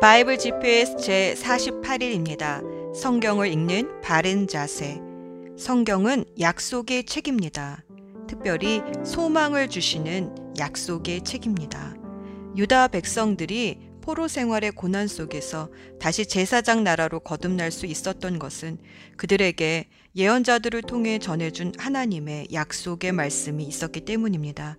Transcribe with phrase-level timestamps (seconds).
[0.00, 2.62] 바이블 GPS 제 48일입니다.
[2.94, 5.00] 성경을 읽는 바른 자세.
[5.56, 7.84] 성경은 약속의 책입니다.
[8.28, 11.94] 특별히 소망을 주시는 약속의 책입니다.
[12.56, 18.78] 유다 백성들이 포로 생활의 고난 속에서 다시 제사장 나라로 거듭날 수 있었던 것은
[19.16, 24.76] 그들에게 예언자들을 통해 전해준 하나님의 약속의 말씀이 있었기 때문입니다.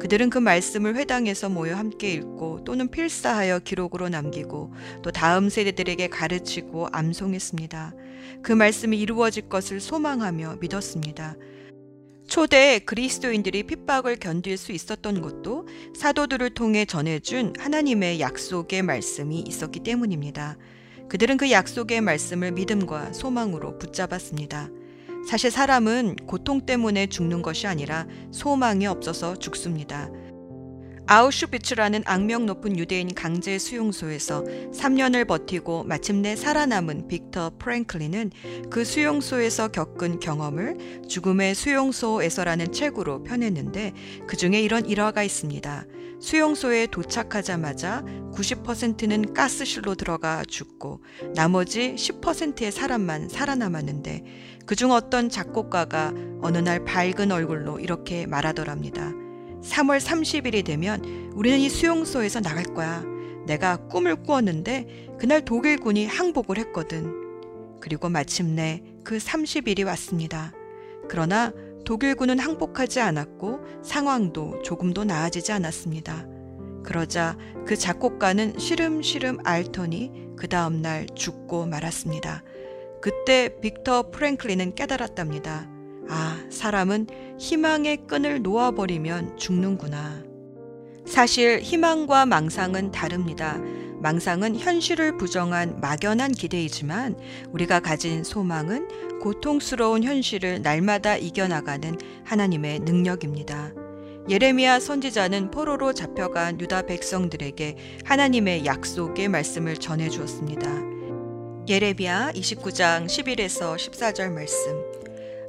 [0.00, 4.72] 그들은 그 말씀을 회당에서 모여 함께 읽고 또는 필사하여 기록으로 남기고
[5.02, 7.94] 또 다음 세대들에게 가르치고 암송했습니다.
[8.42, 11.36] 그 말씀이 이루어질 것을 소망하며 믿었습니다.
[12.26, 20.56] 초대 그리스도인들이 핍박을 견딜 수 있었던 것도 사도들을 통해 전해준 하나님의 약속의 말씀이 있었기 때문입니다.
[21.10, 24.70] 그들은 그 약속의 말씀을 믿음과 소망으로 붙잡았습니다.
[25.26, 30.10] 사실 사람은 고통 때문에 죽는 것이 아니라 소망이 없어서 죽습니다.
[31.12, 38.30] 아우슈비츠라는 악명 높은 유대인 강제 수용소에서 3년을 버티고 마침내 살아남은 빅터 프랭클린은
[38.70, 43.92] 그 수용소에서 겪은 경험을 죽음의 수용소에서라는 책으로 펴냈는데
[44.26, 45.84] 그 중에 이런 일화가 있습니다.
[46.18, 51.02] 수용소에 도착하자마자 90%는 가스실로 들어가 죽고
[51.34, 54.24] 나머지 10%의 사람만 살아남았는데
[54.64, 59.21] 그중 어떤 작곡가가 어느 날 밝은 얼굴로 이렇게 말하더랍니다.
[59.62, 63.04] 3월 30일이 되면 우리는 이 수용소에서 나갈 거야.
[63.46, 67.80] 내가 꿈을 꾸었는데 그날 독일군이 항복을 했거든.
[67.80, 70.52] 그리고 마침내 그 30일이 왔습니다.
[71.08, 71.52] 그러나
[71.84, 76.26] 독일군은 항복하지 않았고 상황도 조금도 나아지지 않았습니다.
[76.84, 82.42] 그러자 그 작곡가는 시름시름 앓더니 그 다음날 죽고 말았습니다.
[83.00, 85.71] 그때 빅터 프랭클린은 깨달았답니다.
[86.08, 87.06] 아, 사람은
[87.38, 90.24] 희망의 끈을 놓아버리면 죽는구나.
[91.06, 93.58] 사실 희망과 망상은 다릅니다.
[94.00, 97.16] 망상은 현실을 부정한 막연한 기대이지만
[97.52, 103.72] 우리가 가진 소망은 고통스러운 현실을 날마다 이겨나가는 하나님의 능력입니다.
[104.28, 110.68] 예레미야 선지자는 포로로 잡혀간 유다 백성들에게 하나님의 약속의 말씀을 전해 주었습니다.
[111.68, 115.01] 예레미야 29장 11에서 14절 말씀.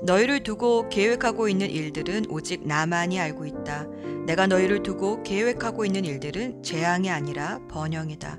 [0.06, 3.88] 너희를 두고 계획하고 있는 일들은 오직 나만이 알고 있다.
[4.26, 8.38] 내가 너희를 두고 계획하고 있는 일들은 재앙이 아니라 번영이다.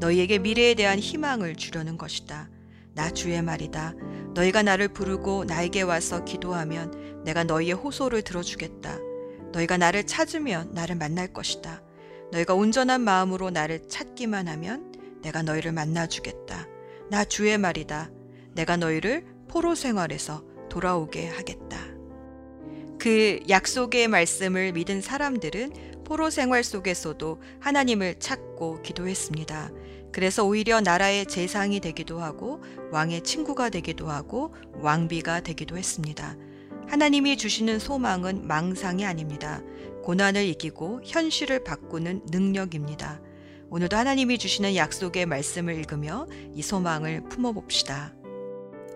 [0.00, 2.48] 너희에게 미래에 대한 희망을 주려는 것이다.
[2.94, 3.94] 나 주의 말이다.
[4.34, 8.98] 너희가 나를 부르고 나에게 와서 기도하면 내가 너희의 호소를 들어주겠다.
[9.52, 11.82] 너희가 나를 찾으면 나를 만날 것이다.
[12.32, 16.66] 너희가 온전한 마음으로 나를 찾기만 하면 내가 너희를 만나주겠다.
[17.10, 18.10] 나 주의 말이다.
[18.54, 21.78] 내가 너희를 포로 생활에서 돌아오게 하겠다.
[22.98, 29.70] 그 약속의 말씀을 믿은 사람들은 포로 생활 속에서도 하나님을 찾고 기도했습니다.
[30.12, 36.36] 그래서 오히려 나라의 재상이 되기도 하고 왕의 친구가 되기도 하고 왕비가 되기도 했습니다.
[36.88, 39.62] 하나님이 주시는 소망은 망상이 아닙니다.
[40.02, 43.20] 고난을 이기고 현실을 바꾸는 능력입니다.
[43.68, 48.14] 오늘도 하나님이 주시는 약속의 말씀을 읽으며 이 소망을 품어봅시다.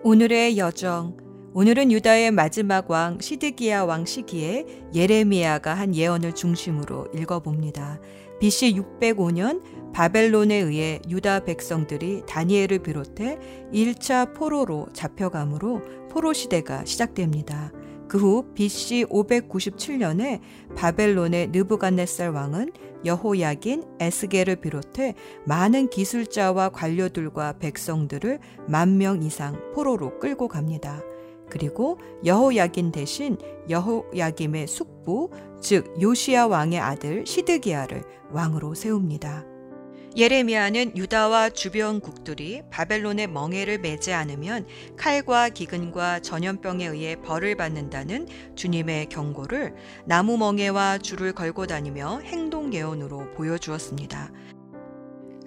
[0.03, 1.26] 오늘의 여정
[1.59, 4.63] 오늘은 유다의 마지막 왕 시드기야 왕 시기에
[4.93, 7.99] 예레미야가 한 예언을 중심으로 읽어봅니다.
[8.39, 13.39] BC 605년 바벨론에 의해 유다 백성들이 다니엘을 비롯해
[13.73, 15.81] 1차 포로로 잡혀감으로
[16.11, 17.71] 포로 시대가 시작됩니다.
[18.07, 20.39] 그 후 BC 597년에
[20.75, 22.71] 바벨론의 느부갓네살 왕은
[23.05, 25.13] 여호야긴 에스겔을 비롯해
[25.45, 31.01] 많은 기술자와 관료들과 백성들을 만 명 이상 포로로 끌고 갑니다.
[31.49, 33.37] 그리고 여호야긴 대신
[33.69, 35.29] 여호야김의 숙부
[35.61, 39.46] 즉 요시야 왕의 아들 시드기야를 왕으로 세웁니다.
[40.17, 44.65] 예레미야는 유다와 주변국들이 바벨론의 멍해를 매지 않으면
[44.97, 53.29] 칼과 기근과 전염병에 의해 벌을 받는다는 주님의 경고를 나무 멍해와 줄을 걸고 다니며 행동 예언으로
[53.35, 54.31] 보여주었습니다.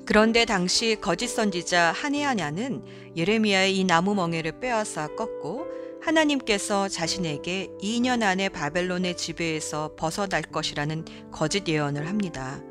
[0.07, 2.85] 그런데 당시 거짓 선지자 하네아냐는
[3.17, 5.67] 예레미야의 이 나무 멍해를 빼앗아 꺾고
[6.01, 12.63] 하나님께서 자신에게 2년 안에 바벨론의 지배에서 벗어날 것이라는 거짓 예언을 합니다.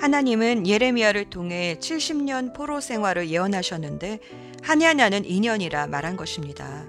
[0.00, 4.18] 하나님은 예레미야를 통해 70년 포로 생활을 예언하셨는데
[4.62, 6.86] 하냐냐는 2년이라 말한 것입니다.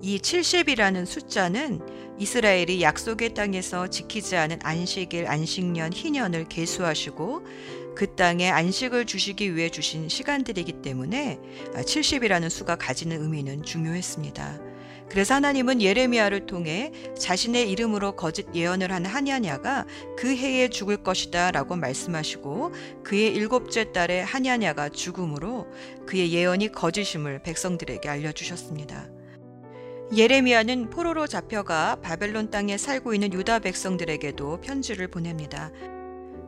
[0.00, 1.80] 이 70이라는 숫자는
[2.18, 7.42] 이스라엘이 약속의 땅에서 지키지 않은 안식일, 안식년, 희년을 계수하시고
[7.94, 11.38] 그 땅에 안식을 주시기 위해 주신 시간들이기 때문에
[11.74, 14.63] 70이라는 수가 가지는 의미는 중요했습니다.
[15.14, 21.76] 그래서 하나님은 예레미야를 통해 자신의 이름으로 거짓 예언을 한 하냐냐가 그 해에 죽을 것이다 라고
[21.76, 22.72] 말씀하시고
[23.04, 25.68] 그의 일곱째 딸에 하냐냐가 죽음으로
[26.04, 29.08] 그의 예언이 거짓임을 백성들에게 알려주셨습니다.
[30.16, 35.70] 예레미야는 포로로 잡혀가 바벨론 땅에 살고 있는 유다 백성들에게도 편지를 보냅니다.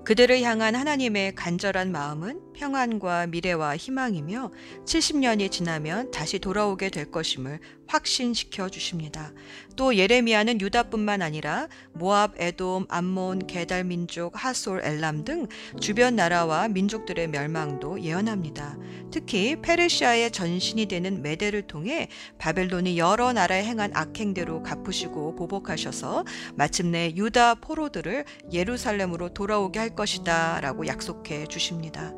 [0.05, 4.51] 그들을 향한 하나님의 간절한 마음은 평안과 미래와 희망이며
[4.85, 9.33] 70년이 지나면 다시 돌아오게 될 것임을 확신시켜 주십니다.
[9.77, 15.47] 또 예레미야는 유다뿐만 아니라 모압, 에돔, 암몬, 게달 민족, 하솔, 엘람 등
[15.81, 18.77] 주변 나라와 민족들의 멸망도 예언합니다.
[19.13, 26.25] 특히 페르시아의 전신이 되는 메대를 통해 바벨론이 여러 나라에 행한 악행대로 갚으시고 보복하셔서
[26.55, 32.13] 마침내 유다 포로들을 예루살렘으로 돌아오게 할 것이다 라고 약속해 주십니다.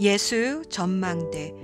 [0.00, 1.54] 예수 전망대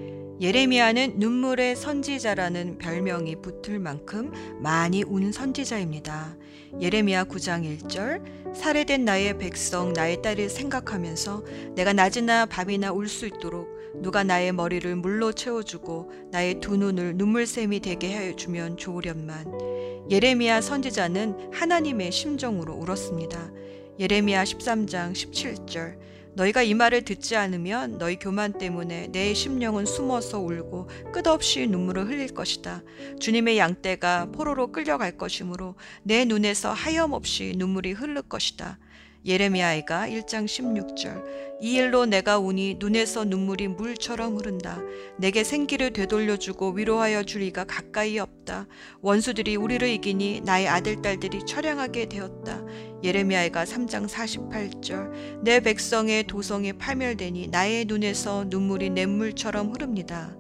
[0.42, 4.30] 예레미야는 눈물의 선지자라는 별명이 붙을 만큼
[4.60, 6.36] 많이 운 선지자입니다.
[6.78, 11.44] 예레미야 9장 1절 살해된 나의 백성 나의 딸을 생각하면서
[11.76, 17.80] 내가 낮이나 밤이나 울 수 있도록 누가 나의 머리를 물로 채워주고 나의 두 눈을 눈물샘이
[17.80, 19.46] 되게 해주면 좋으련만
[20.10, 23.50] 예레미야 선지자는 하나님의 심정으로 울었습니다.
[23.98, 25.96] 예레미야 13장 17절
[26.36, 32.28] 너희가 이 말을 듣지 않으면 너희 교만 때문에 내 심령은 숨어서 울고 끝없이 눈물을 흘릴
[32.28, 32.82] 것이다.
[33.18, 38.78] 주님의 양떼가 포로로 끌려갈 것이므로 내 눈에서 하염없이 눈물이 흐를 것이다.
[39.26, 41.24] 예레미야이가 1장 16절
[41.60, 44.80] 이 일로 내가 우니 눈에서 눈물이 물처럼 흐른다.
[45.18, 48.66] 내게 생기를 되돌려주고 위로하여 주리가 가까이 없다.
[49.00, 52.62] 원수들이 우리를 이기니 나의 아들 딸들이 처량하게 되었다.
[53.02, 60.36] 예레미야가 3장 48절 내 백성의 도성이 파멸되니 나의 눈에서 눈물이 냇물처럼 흐릅니다.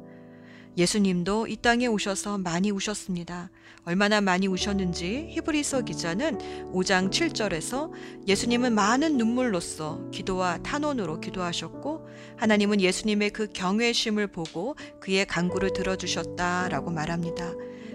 [0.76, 3.50] 예수님도 이 땅에 오셔서 많이 우셨습니다.
[3.86, 7.92] 얼마나 많이 우셨는지 히브리서 기자는 5장 7절에서
[8.26, 12.04] 예수님은 많은 눈물로써 기도와 탄원으로 기도하셨고
[12.36, 17.52] 하나님은 예수님의 그 경외심을 보고 그의 간구를 들어주셨다라고 말합니다.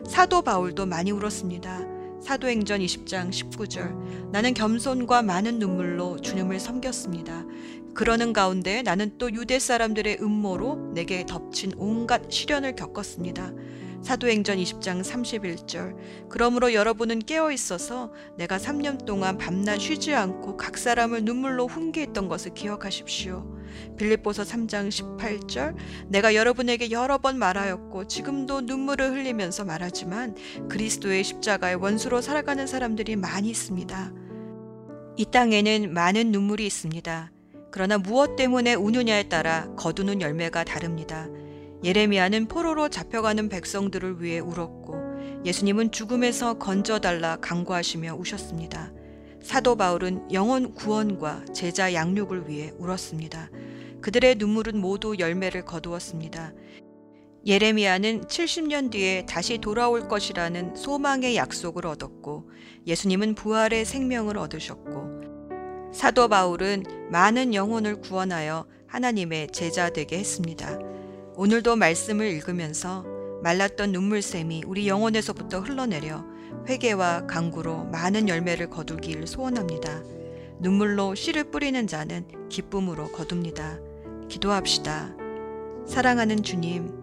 [0.08, 1.82] 사도 바울도 많이 울었습니다.
[2.22, 7.44] 사도행전 20장 19절 나는 겸손과 많은 눈물로 주님을 섬겼습니다.
[7.94, 13.52] 그러는 가운데 나는 또 유대 사람들의 음모로 내게 덮친 온갖 시련을 겪었습니다.
[14.04, 15.96] 사도행전 20장 31절.
[16.30, 22.54] 그러므로 여러분은 깨어 있어서 내가 3년 동안 밤낮 쉬지 않고 각 사람을 눈물로 훈계했던 것을
[22.54, 23.62] 기억하십시오.
[23.98, 25.76] 빌립보서 3장 18절.
[26.08, 30.36] 내가 여러분에게 여러 번 말하였고 지금도 눈물을 흘리면서 말하지만
[30.70, 34.14] 그리스도의 십자가의 원수로 살아가는 사람들이 많이 있습니다.
[35.18, 37.32] 이 땅에는 많은 눈물이 있습니다.
[37.70, 41.28] 그러나 무엇 때문에 우느냐에 따라 거두는 열매가 다릅니다.
[41.84, 48.92] 예레미야는 포로로 잡혀가는 백성들을 위해 울었고 예수님은 죽음에서 건져달라 강구하시며 우셨습니다.
[49.42, 53.50] 사도 바울은 영혼 구원과 제자 양육을 위해 울었습니다.
[54.02, 56.54] 그들의 눈물은 모두 열매를 거두었습니다.
[57.48, 62.52] 예레미야는 70년 뒤에 다시 돌아올 것이라는 소망의 약속을 얻었고
[62.86, 70.78] 예수님은 부활의 생명을 얻으셨고 사도 바울은 많은 영혼을 구원하여 하나님의 제자 되게 했습니다.
[71.38, 73.06] 오늘도 말씀을 읽으면서
[73.42, 76.26] 말랐던 눈물샘이 우리 영혼에서부터 흘러내려
[76.68, 80.04] 회개와 강구로 많은 열매를 거두길 소원합니다.
[80.60, 83.80] 눈물로 씨를 뿌리는 자는 기쁨으로 거둡니다.
[84.28, 85.16] 기도합시다.
[85.88, 86.94] 사랑하는 주님,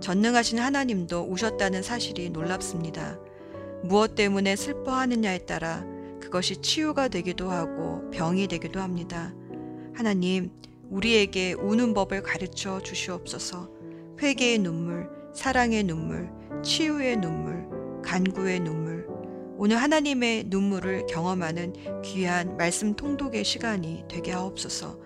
[0.00, 3.18] 전능하신 하나님도 우셨다는 사실이 놀랍습니다.
[3.82, 5.84] 무엇 때문에 슬퍼하느냐에 따라
[6.20, 9.32] 그것이 치유가 되기도 하고 병이 되기도 합니다.
[9.94, 10.50] 하나님,
[10.90, 13.77] 우리에게 우는 법을 가르쳐 주시옵소서.
[14.20, 16.28] 회개의 눈물, 사랑의 눈물,
[16.62, 17.68] 치유의 눈물,
[18.02, 19.06] 간구의 눈물.
[19.56, 24.98] 오늘 하나님의 눈물을 경험하는 귀한 말씀 통독의 시간이 되게 하옵소서.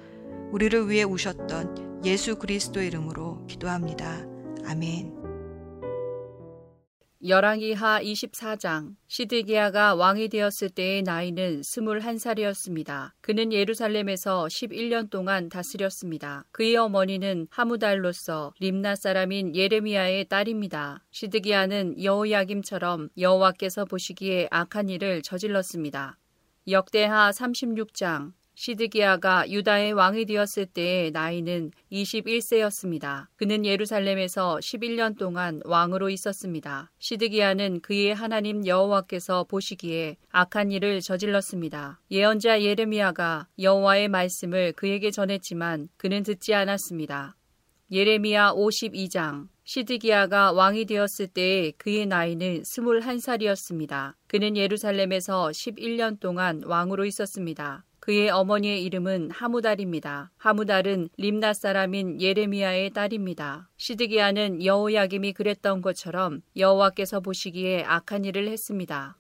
[0.53, 4.27] 우리를 위해 우셨던 예수 그리스도 이름으로 기도합니다.
[4.67, 5.22] 아멘.
[7.25, 13.13] 열왕기하 24장 시드기야가 왕이 되었을 때의 나이는 21살이었습니다.
[13.21, 16.45] 그는 예루살렘에서 11년 동안 다스렸습니다.
[16.51, 21.05] 그의 어머니는 하무달로서 림나 사람인 예레미야의 딸입니다.
[21.13, 26.19] 시드기야는 여호야김처럼 여호와께서 보시기에 악한 일을 저질렀습니다.
[26.67, 33.27] 역대하 36장 시드기야가 유다의 왕이 되었을 때의 나이는 21세였습니다.
[33.37, 36.91] 그는 예루살렘에서 11년 동안 왕으로 있었습니다.
[36.99, 42.01] 시드기야는 그의 하나님 여호와께서 보시기에 악한 일을 저질렀습니다.
[42.11, 47.37] 예언자 예레미야가 여호와의 말씀을 그에게 전했지만 그는 듣지 않았습니다.
[47.91, 54.15] 예레미야 52장 시드기야가 왕이 되었을 때 그의 나이는 21살이었습니다.
[54.27, 57.85] 그는 예루살렘에서 11년 동안 왕으로 있었습니다.
[58.03, 60.33] 그의 어머니의 이름은 하무달입니다.
[60.37, 63.71] 하무달은 림나 사람인 예레미야의 딸입니다.
[63.77, 69.17] 시드기야는 여호야김이 그랬던 것처럼 여호와께서 보시기에 악한 일을 했습니다.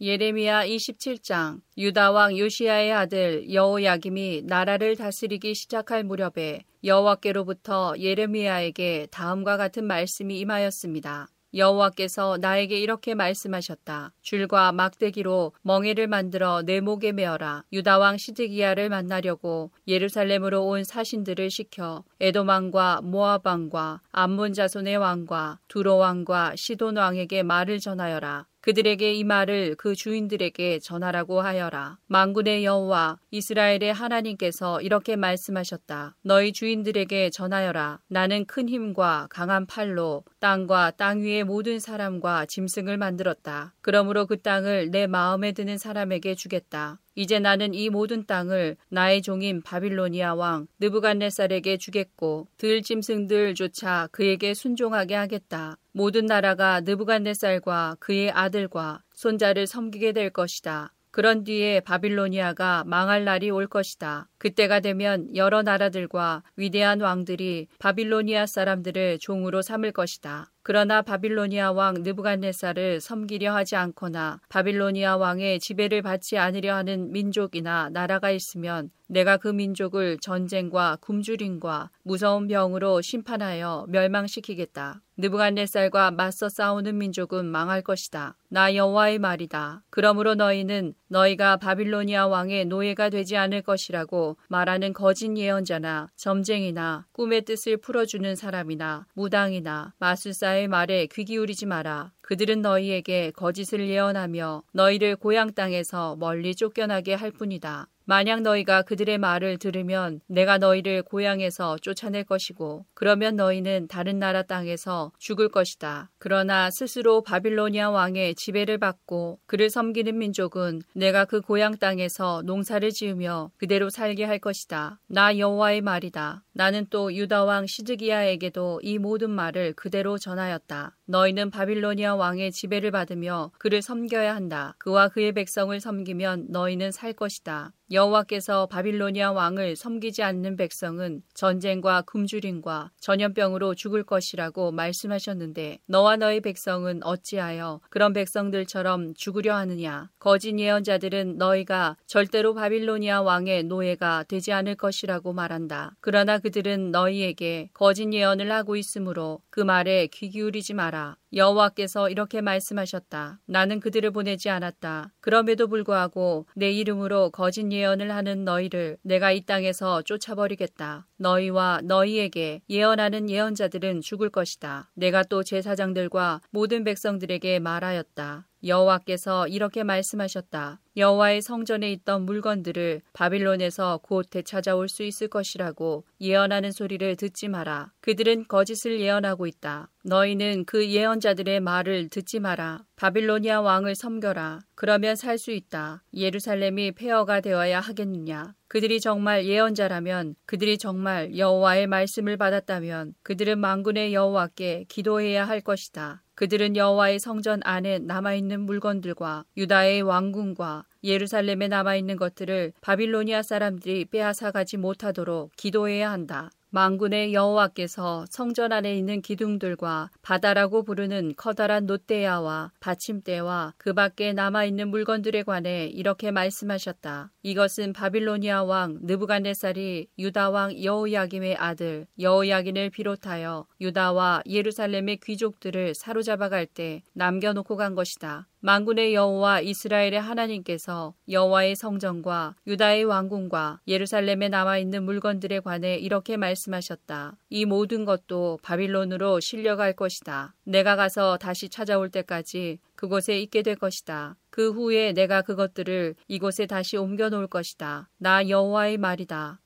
[0.00, 9.84] 예레미야 27장 유다 왕 요시야의 아들 여호야김이 나라를 다스리기 시작할 무렵에 여호와께로부터 예레미야에게 다음과 같은
[9.84, 11.28] 말씀이 임하였습니다.
[11.52, 14.12] 여호와께서 나에게 이렇게 말씀하셨다.
[14.26, 17.62] 줄과 막대기로 멍에를 만들어 내 목에 메어라.
[17.72, 25.60] 유다 왕 시드기야를 만나려고 예루살렘으로 온 사신들을 시켜 에돔 왕과 모압 왕과 암몬 자손의 왕과
[25.68, 28.46] 두로 왕과 시돈 왕에게 말을 전하여라.
[28.66, 31.98] 그들에게 이 말을 그 주인들에게 전하라고 하여라.
[32.08, 36.16] 망군의 여호와 이스라엘의 하나님께서 이렇게 말씀하셨다.
[36.22, 38.00] 너희 주인들에게 전하여라.
[38.08, 43.72] 나는 큰 힘과 강한 팔로 땅과 땅 위의 모든 사람과 짐승을 만들었다.
[43.82, 46.98] 그러므로 그 땅을 내 마음에 드는 사람에게 주겠다.
[47.14, 55.14] 이제 나는 이 모든 땅을 나의 종인 바빌로니아 왕 느부갓네살에게 주겠고 들 짐승들조차 그에게 순종하게
[55.14, 55.76] 하겠다.
[55.92, 60.92] 모든 나라가 느부갓네살과 그의 아들과 손자를 섬기게 될 것이다.
[61.10, 64.28] 그런 뒤에 바빌로니아가 망할 날이 올 것이다.
[64.36, 70.52] 그때가 되면 여러 나라들과 위대한 왕들이 바빌로니아 사람들을 종으로 삼을 것이다.
[70.66, 78.32] 그러나 바빌로니아 왕 느부갓네살을 섬기려 하지 않거나 바빌로니아 왕의 지배를 받지 않으려 하는 민족이나 나라가
[78.32, 85.02] 있으면 내가 그 민족을 전쟁과 굶주림과 무서운 병으로 심판하여 멸망시키겠다.
[85.18, 88.36] 느부갓네살과 맞서 싸우는 민족은 망할 것이다.
[88.48, 89.82] 나 여호와의 말이다.
[89.88, 97.78] 그러므로 너희는 너희가 바빌로니아 왕의 노예가 되지 않을 것이라고 말하는 거짓 예언자나 점쟁이나 꿈의 뜻을
[97.78, 102.15] 풀어주는 사람이나 무당이나 마술사의 말에 귀 기울이지 마라.
[102.26, 107.86] 그들은 너희에게 거짓을 예언하며 너희를 고향 땅에서 멀리 쫓겨나게 할 뿐이다.
[108.08, 115.10] 만약 너희가 그들의 말을 들으면 내가 너희를 고향에서 쫓아낼 것이고 그러면 너희는 다른 나라 땅에서
[115.18, 116.10] 죽을 것이다.
[116.18, 123.50] 그러나 스스로 바빌로니아 왕의 지배를 받고 그를 섬기는 민족은 내가 그 고향 땅에서 농사를 지으며
[123.56, 125.00] 그대로 살게 할 것이다.
[125.08, 126.44] 나 여호와의 말이다.
[126.52, 130.96] 나는 또 유다 왕 시드기야에게도 이 모든 말을 그대로 전하였다.
[131.06, 134.74] 너희는 바빌로니아 왕의 지배를 받으며 그를 섬겨야 한다.
[134.78, 137.72] 그와 그의 백성을 섬기면 너희는 살 것이다.
[137.92, 147.04] 여호와께서 바빌로니아 왕을 섬기지 않는 백성은 전쟁과 굶주림과 전염병으로 죽을 것이라고 말씀하셨는데 너와 너희 백성은
[147.04, 155.32] 어찌하여 그런 백성들처럼 죽으려 하느냐 거짓 예언자들은 너희가 절대로 바빌로니아 왕의 노예가 되지 않을 것이라고
[155.32, 162.40] 말한다 그러나 그들은 너희에게 거짓 예언을 하고 있으므로 그 말에 귀 기울이지 마라 여호와께서 이렇게
[162.40, 163.40] 말씀하셨다.
[163.46, 165.12] 나는 그들을 보내지 않았다.
[165.20, 171.06] 그럼에도 불구하고 내 이름으로 거짓 예언을 하는 너희를 내가 이 땅에서 쫓아버리겠다.
[171.18, 174.90] 너희와 너희에게 예언하는 예언자들은 죽을 것이다.
[174.94, 178.46] 내가 또 제사장들과 모든 백성들에게 말하였다.
[178.64, 180.80] 여호와께서 이렇게 말씀하셨다.
[180.96, 187.92] 여호와의 성전에 있던 물건들을 바빌론에서 곧 되찾아올 수 있을 것이라고 예언하는 소리를 듣지 마라.
[188.00, 189.90] 그들은 거짓을 예언하고 있다.
[190.04, 192.84] 너희는 그 예언자들의 말을 듣지 마라.
[192.96, 194.60] 바빌로니아 왕을 섬겨라.
[194.74, 196.02] 그러면 살 수 있다.
[196.14, 198.54] 예루살렘이 폐허가 되어야 하겠느냐.
[198.68, 206.22] 그들이 정말 예언자라면 그들이 정말 여호와의 말씀을 받았다면 그들은 망군의 여호와께 기도해야 할 것이다.
[206.36, 215.50] 그들은 여호와의 성전 안에 남아있는 물건들과 유다의 왕궁과 예루살렘에 남아있는 것들을 바빌로니아 사람들이 빼앗아가지 못하도록
[215.56, 216.50] 기도해야 한다.
[216.70, 225.42] 망군의 여호와께서 성전 안에 있는 기둥들과 바다라고 부르는 커다란 놋대야와 받침대와 그 밖에 남아있는 물건들에
[225.42, 227.30] 관해 이렇게 말씀하셨다.
[227.46, 237.04] 이것은 바빌로니아 왕 느부갓네살이 유다 왕 여호야김의 아들 여호야긴을 비롯하여 유다와 예루살렘의 귀족들을 사로잡아갈 때
[237.12, 238.48] 남겨놓고 간 것이다.
[238.66, 247.36] 만군의 여호와 이스라엘의 하나님께서 여호와의 성전과 유다의 왕궁과 예루살렘에 남아 있는 물건들에 관해 이렇게 말씀하셨다.
[247.50, 250.56] 이 모든 것도 바빌론으로 실려갈 것이다.
[250.64, 254.36] 내가 가서 다시 찾아올 때까지 그곳에 있게 될 것이다.
[254.50, 258.08] 그 후에 내가 그것들을 이곳에 다시 옮겨 놓을 것이다.
[258.18, 259.60] 나 여호와의 말이다.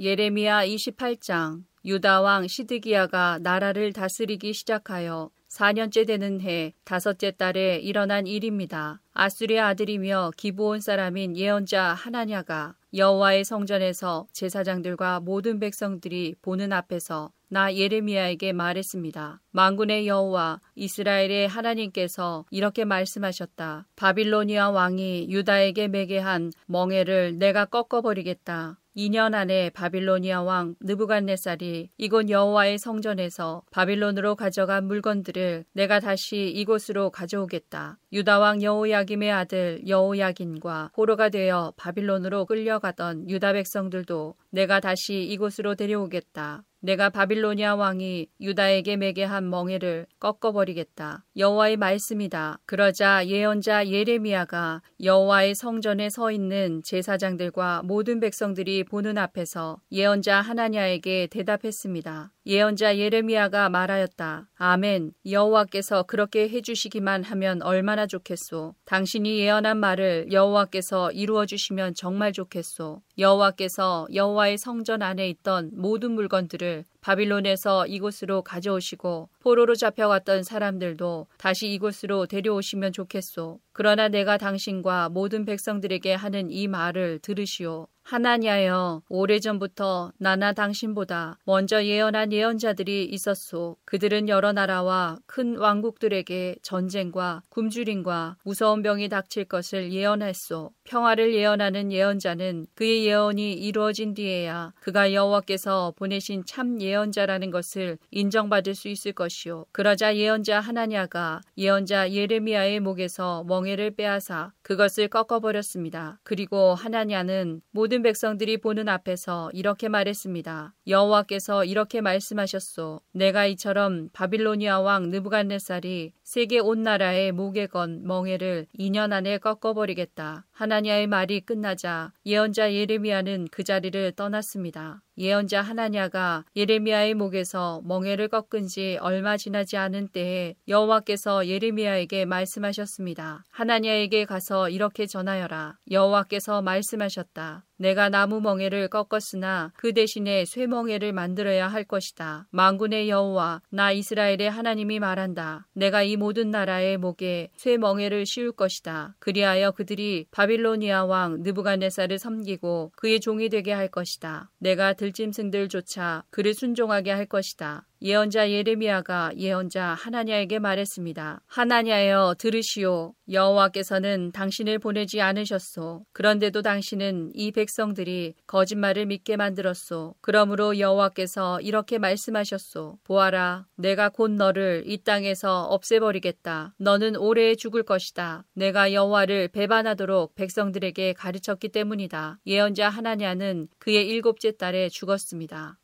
[0.00, 9.00] 예레미야 28장 유다 왕 시드기야가 나라를 다스리기 시작하여 4년째 되는 해 다섯째 달에 일어난 일입니다.
[9.12, 18.52] 아수리의 아들이며 기브온 사람인 예언자 하나냐가 여호와의 성전에서 제사장들과 모든 백성들이 보는 앞에서 나 예레미야에게
[18.52, 19.40] 말했습니다.
[19.50, 23.86] 망군의 여호와 이스라엘의 하나님께서 이렇게 말씀하셨다.
[23.96, 28.78] 바빌로니아 왕이 유다에게 매게 한 멍에를 내가 꺾어버리겠다.
[28.96, 37.98] 2년 안에 바빌로니아 왕 느부갓네살이 이곳 여호와의 성전에서 바빌론으로 가져간 물건들을 내가 다시 이곳으로 가져오겠다.
[38.12, 46.62] 유다 왕 여호야김의 아들 여호야긴과 포로가 되어 바빌론으로 끌려가던 유다 백성들도 내가 다시 이곳으로 데려오겠다.
[46.78, 51.24] 내가 바빌로니아 왕이 유다에게 매게 한 멍에를 꺾어버리겠다.
[51.36, 52.60] 여호와의 말씀이다.
[52.64, 62.33] 그러자 예언자 예레미야가 여호와의 성전에 서 있는 제사장들과 모든 백성들이 보는 앞에서 예언자 하나냐에게 대답했습니다.
[62.46, 64.50] 예언자 예레미야가 말하였다.
[64.56, 65.12] 아멘.
[65.28, 68.74] 여호와께서 그렇게 해주시기만 하면 얼마나 좋겠소.
[68.84, 73.00] 당신이 예언한 말을 여호와께서 이루어 주시면 정말 좋겠소.
[73.16, 82.24] 여호와께서 여호와의 성전 안에 있던 모든 물건들을 바빌론에서 이곳으로 가져오시고 포로로 잡혀갔던 사람들도 다시 이곳으로
[82.24, 83.60] 데려오시면 좋겠소.
[83.74, 87.88] 그러나 내가 당신과 모든 백성들에게 하는 이 말을 들으시오.
[88.04, 93.76] 하나냐여 오래전부터 나나 당신보다 먼저 예언한 예언자들이 있었소.
[93.86, 100.70] 그들은 여러 나라와 큰 왕국들에게 전쟁과 굶주림과 무서운 병이 닥칠 것을 예언했소.
[100.84, 108.74] 평화를 예언하는 예언자는 그의 예언이 이루어진 뒤에야 그가 여호와께서 보내신 참 예언 자라는 것을 인정받을
[108.74, 109.66] 수 있을 것이요.
[109.72, 116.20] 그러자 예언자 하나냐가 예언자 예레미야의 목에서 멍에를 빼앗아 그것을 꺾어버렸습니다.
[116.22, 120.74] 그리고 하나냐는 모든 백성들이 보는 앞에서 이렇게 말했습니다.
[120.86, 123.00] 여호와께서 이렇게 말씀하셨소.
[123.12, 130.46] 내가 이처럼 바빌로니아 왕 느부갓네살이 세계 온 나라의 목에 건 멍에를 2년 안에 꺾어버리겠다.
[130.52, 135.02] 하나냐의 말이 끝나자 예언자 예레미야는 그 자리를 떠났습니다.
[135.18, 143.44] 예언자 하나냐가 예레미야의 목에서 멍에를 꺾은 지 얼마 지나지 않은 때에 여호와께서 예레미야에게 말씀하셨습니다.
[143.50, 145.76] 하나냐에게 가서 이렇게 전하여라.
[145.90, 147.64] 여호와께서 말씀하셨다.
[147.76, 152.46] 내가 나무 멍에를 꺾었으나 그 대신에 쇠 멍에를 만들어야 할 것이다.
[152.50, 155.66] 망군의 여호와 나 이스라엘의 하나님이 말한다.
[155.72, 159.16] 내가 이 모든 나라의 목에 쇠 멍에를 씌울 것이다.
[159.18, 164.50] 그리하여 그들이 바빌로니아 왕 느부갓네살을 섬기고 그의 종이 되게 할 것이다.
[164.58, 167.86] 내가 들짐승들조차 그를 순종하게 할 것이다.
[168.04, 171.40] 예언자 예레미야가 예언자 하나냐에게 말했습니다.
[171.46, 173.14] 하나냐여 들으시오.
[173.30, 176.04] 여호와께서는 당신을 보내지 않으셨소.
[176.12, 180.16] 그런데도 당신은 이 백성들이 거짓말을 믿게 만들었소.
[180.20, 182.98] 그러므로 여호와께서 이렇게 말씀하셨소.
[183.04, 186.74] 보아라, 내가 곧 너를 이 땅에서 없애버리겠다.
[186.76, 188.44] 너는 오래 죽을 것이다.
[188.52, 192.40] 내가 여호와를 배반하도록 백성들에게 가르쳤기 때문이다.
[192.46, 195.78] 예언자 하나냐는 그의 일곱째 딸에 죽었습니다.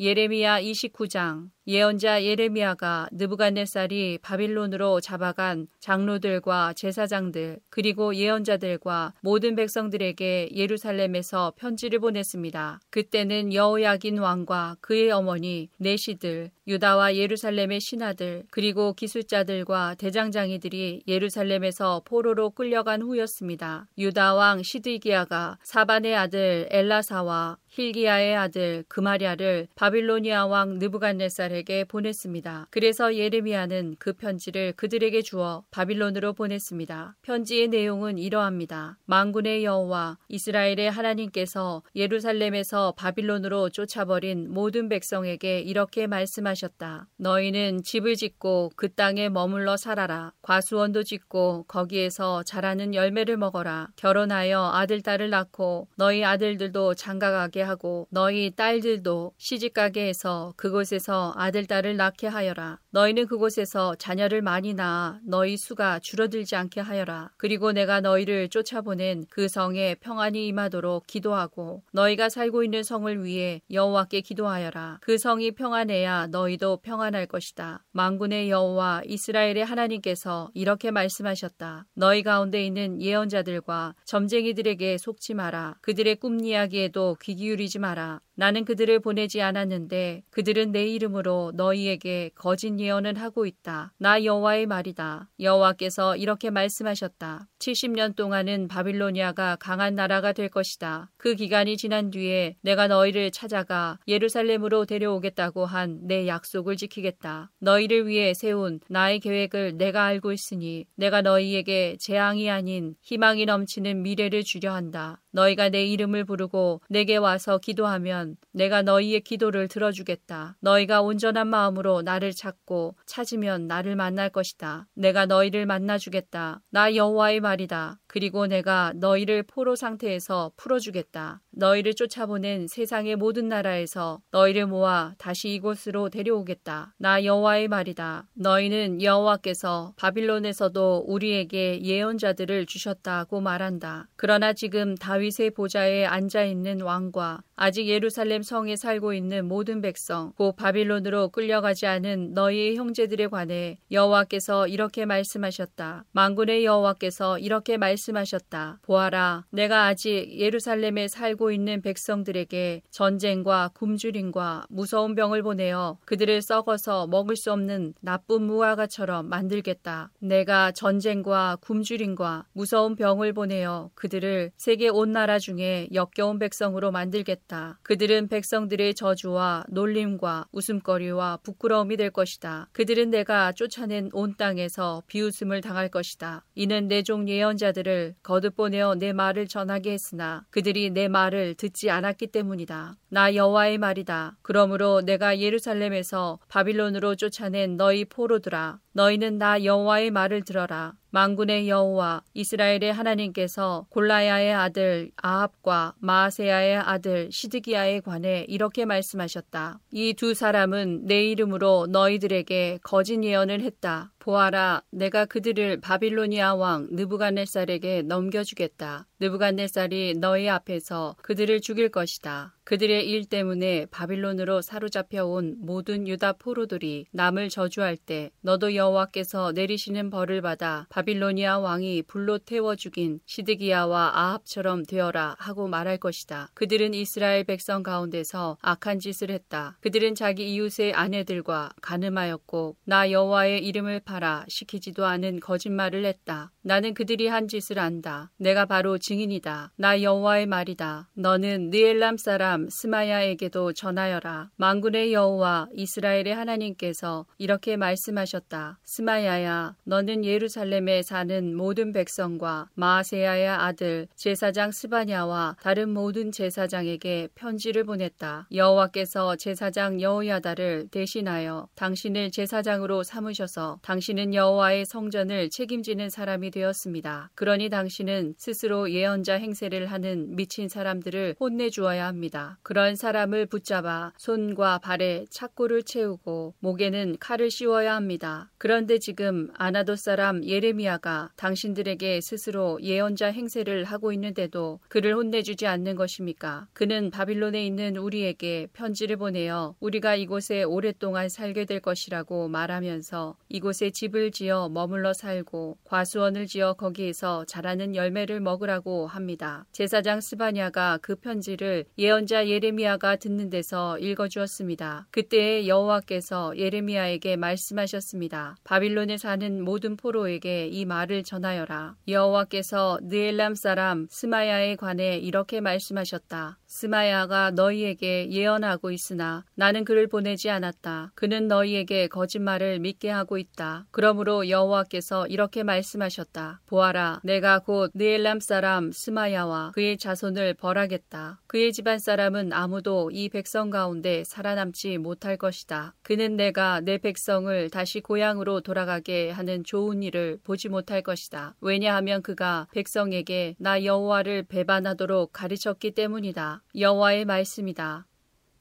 [0.00, 12.00] 예레미야 29장 예언자 예레미야가 느부갓네살이 바빌론으로 잡아간 장로들과 제사장들 그리고 예언자들과 모든 백성들에게 예루살렘에서 편지를
[12.00, 12.80] 보냈습니다.
[12.90, 23.02] 그때는 여호야긴 왕과 그의 어머니 내시들 유다와 예루살렘의 신하들 그리고 기술자들과 대장장이들이 예루살렘에서 포로로 끌려간
[23.02, 23.86] 후였습니다.
[23.98, 32.68] 유다 왕 시드기야가 사반의 아들 엘라사와 힐기야의 아들 그마랴를 바빌로니아 왕 느부갓네살 에게 보냈습니다.
[32.70, 37.16] 그래서 예레미야는 그 편지를 그들에게 주어 바빌론으로 보냈습니다.
[37.22, 38.98] 편지의 내용은 이러합니다.
[39.06, 47.08] 망군의 여호와 이스라엘의 하나님께서 예루살렘에서 바빌론으로 쫓아버린 모든 백성에게 이렇게 말씀하셨다.
[47.16, 50.32] 너희는 집을 짓고 그 땅에 머물러 살아라.
[50.42, 53.88] 과수원도 짓고 거기에서 자라는 열매를 먹어라.
[53.96, 61.98] 결혼하여 아들 딸을 낳고 너희 아들들도 장가가게 하고 너희 딸들도 시집가게 해서 그곳에서 아들 딸을
[61.98, 62.78] 낳게 하여라.
[62.88, 67.32] 너희는 그곳에서 자녀를 많이 낳아 너희 수가 줄어들지 않게 하여라.
[67.36, 74.22] 그리고 내가 너희를 쫓아보낸 그 성에 평안이 임하도록 기도하고 너희가 살고 있는 성을 위해 여호와께
[74.22, 75.00] 기도하여라.
[75.02, 77.84] 그 성이 평안해야 너희도 평안할 것이다.
[77.92, 81.84] 망군의 여호와 이스라엘의 하나님께서 이렇게 말씀하셨다.
[81.94, 85.76] 너희 가운데 있는 예언자들과 점쟁이들에게 속지 마라.
[85.82, 88.20] 그들의 꿈 이야기에도 귀 기울이지 마라.
[88.36, 93.92] 나는 그들을 보내지 않았는데 그들은 내 이름으로 너희에게 거짓 예언을 하고 있다.
[93.98, 95.28] 나 여호와의 말이다.
[95.40, 97.48] 여호와께서 이렇게 말씀하셨다.
[97.58, 101.10] 70년 동안은 바빌로니아가 강한 나라가 될 것이다.
[101.16, 107.50] 그 기간이 지난 뒤에 내가 너희를 찾아가 예루살렘으로 데려오겠다고 한 내 약속을 지키겠다.
[107.60, 114.42] 너희를 위해 세운 나의 계획을 내가 알고 있으니 내가 너희에게 재앙이 아닌 희망이 넘치는 미래를
[114.44, 115.20] 주려 한다.
[115.34, 120.56] 너희가 내 이름을 부르고 내게 와서 기도하면 내가 너희의 기도를 들어주겠다.
[120.60, 124.86] 너희가 온전한 마음으로 나를 찾고 찾으면 나를 만날 것이다.
[124.94, 126.60] 내가 너희를 만나주겠다.
[126.70, 127.98] 나 여호와의 말이다.
[128.14, 131.40] 그리고 내가 너희를 포로 상태에서 풀어주겠다.
[131.50, 136.94] 너희를 쫓아보낸 세상의 모든 나라에서 너희를 모아 다시 이곳으로 데려오겠다.
[136.96, 138.28] 나 여호와의 말이다.
[138.34, 144.06] 너희는 여호와께서 바빌론에서도 우리에게 예언자들을 주셨다고 말한다.
[144.14, 150.56] 그러나 지금 다윗의 보좌에 앉아 있는 왕과 아직 예루살렘 성에 살고 있는 모든 백성, 곧
[150.56, 156.04] 바빌론으로 끌려가지 않은 너희의 형제들에 관해 여호와께서 이렇게 말씀하셨다.
[156.10, 158.80] 만군의 여호와께서 이렇게 말씀하셨다.
[158.82, 167.36] 보아라, 내가 아직 예루살렘에 살고 있는 백성들에게 전쟁과 굶주림과 무서운 병을 보내어 그들을 썩어서 먹을
[167.36, 170.10] 수 없는 나쁜 무화과처럼 만들겠다.
[170.18, 177.43] 내가 전쟁과 굶주림과 무서운 병을 보내어 그들을 세계 온 나라 중에 역겨운 백성으로 만들겠다.
[177.44, 177.78] 하겠다.
[177.82, 182.68] 그들은 백성들의 저주와 놀림과 웃음거리와 부끄러움이 될 것이다.
[182.72, 186.44] 그들은 내가 쫓아낸 온 땅에서 비웃음을 당할 것이다.
[186.54, 192.28] 이는 내 종 예언자들을 거듭 보내어 내 말을 전하게 했으나 그들이 내 말을 듣지 않았기
[192.28, 192.96] 때문이다.
[193.14, 194.36] 나 여호와의 말이다.
[194.42, 200.94] 그러므로 내가 예루살렘에서 바빌론으로 쫓아낸 너희 포로들아 너희는 나 여호와의 말을 들어라.
[201.10, 209.78] 망군의 여호와 이스라엘의 하나님께서 골라야의 아들 아합과 마세야의 아들 시드기야에 관해 이렇게 말씀하셨다.
[209.92, 214.10] 이 두 사람은 내 이름으로 너희들에게 거짓 예언을 했다.
[214.24, 219.06] 보아라, 내가 그들을 바빌로니아 왕 느부갓네살에게 넘겨주겠다.
[219.20, 222.54] 느부갓네살이 너희 앞에서 그들을 죽일 것이다.
[222.64, 230.08] 그들의 일 때문에 바빌론으로 사로잡혀 온 모든 유다 포로들이 남을 저주할 때 너도 여호와께서 내리시는
[230.08, 236.48] 벌을 받아 바빌로니아 왕이 불로 태워 죽인 시드기야와 아합처럼 되어라 하고 말할 것이다.
[236.54, 239.76] 그들은 이스라엘 백성 가운데서 악한 짓을 했다.
[239.82, 246.52] 그들은 자기 이웃의 아내들과 가늠하였고 나 여호와의 이름을 팔아 시키지도 않은 거짓말을 했다.
[246.62, 248.30] 나는 그들이 한 짓을 안다.
[248.38, 249.72] 내가 바로 증인이다.
[249.76, 251.10] 나 여호와의 말이다.
[251.14, 254.50] 너는 느엘람 사람 스마야에게도 전하여라.
[254.54, 258.78] 망군의 여호와 이스라엘의 하나님께서 이렇게 말씀하셨다.
[258.84, 268.46] 스마야야, 너는 예루살렘에 사는 모든 백성과 마세야의 아들 제사장 스바냐와 다른 모든 제사장에게 편지를 보냈다.
[268.52, 277.30] 여호와께서 제사장 여호야다를 대신하여 당신을 제사장으로 삼으셔서 당신 은 여호와의 성전을 책임지는 사람이 되었습니다.
[277.34, 282.58] 그러니 당신은 스스로 예언자 행세를 하는 미친 사람들을 혼내주어야 합니다.
[282.62, 288.50] 그런 사람을 붙잡아 손과 발에 착고를 채우고 목에는 칼을 씌워야 합니다.
[288.58, 296.68] 그런데 지금 아나도 사람 예레미야가 당신들에게 스스로 예언자 행세를 하고 있는데도 그를 혼내주지 않는 것입니까?
[296.72, 304.30] 그는 바빌론에 있는 우리에게 편지를 보내어 우리가 이곳에 오랫동안 살게 될 것이라고 말하면서 이곳에 집을
[304.32, 309.64] 지어 머물러 살고 과수원을 지어 거기에서 자라는 열매를 먹으라고 합니다.
[309.72, 315.06] 제사장 스바냐가 그 편지를 예언자 예레미야가 듣는 데서 읽어 주었습니다.
[315.10, 318.56] 그때 여호와께서 예레미야에게 말씀하셨습니다.
[318.64, 321.96] 바빌론에 사는 모든 포로에게 이 말을 전하여라.
[322.08, 326.58] 여호와께서 느엘람 사람 스마야에 관해 이렇게 말씀하셨다.
[326.74, 331.12] 스마야가 너희에게 예언하고 있으나 나는 그를 보내지 않았다.
[331.14, 333.86] 그는 너희에게 거짓말을 믿게 하고 있다.
[333.92, 336.62] 그러므로 여호와께서 이렇게 말씀하셨다.
[336.66, 341.40] 보아라, 내가 곧 느엘람 사람 스마야와 그의 자손을 벌하겠다.
[341.46, 345.94] 그의 집안 사람은 아무도 이 백성 가운데 살아남지 못할 것이다.
[346.04, 351.56] 그는 내가 내 백성을 다시 고향으로 돌아가게 하는 좋은 일을 보지 못할 것이다.
[351.62, 356.62] 왜냐하면 그가 백성에게 나 여호와를 배반하도록 가르쳤기 때문이다.
[356.78, 358.06] 여호와의 말씀이다.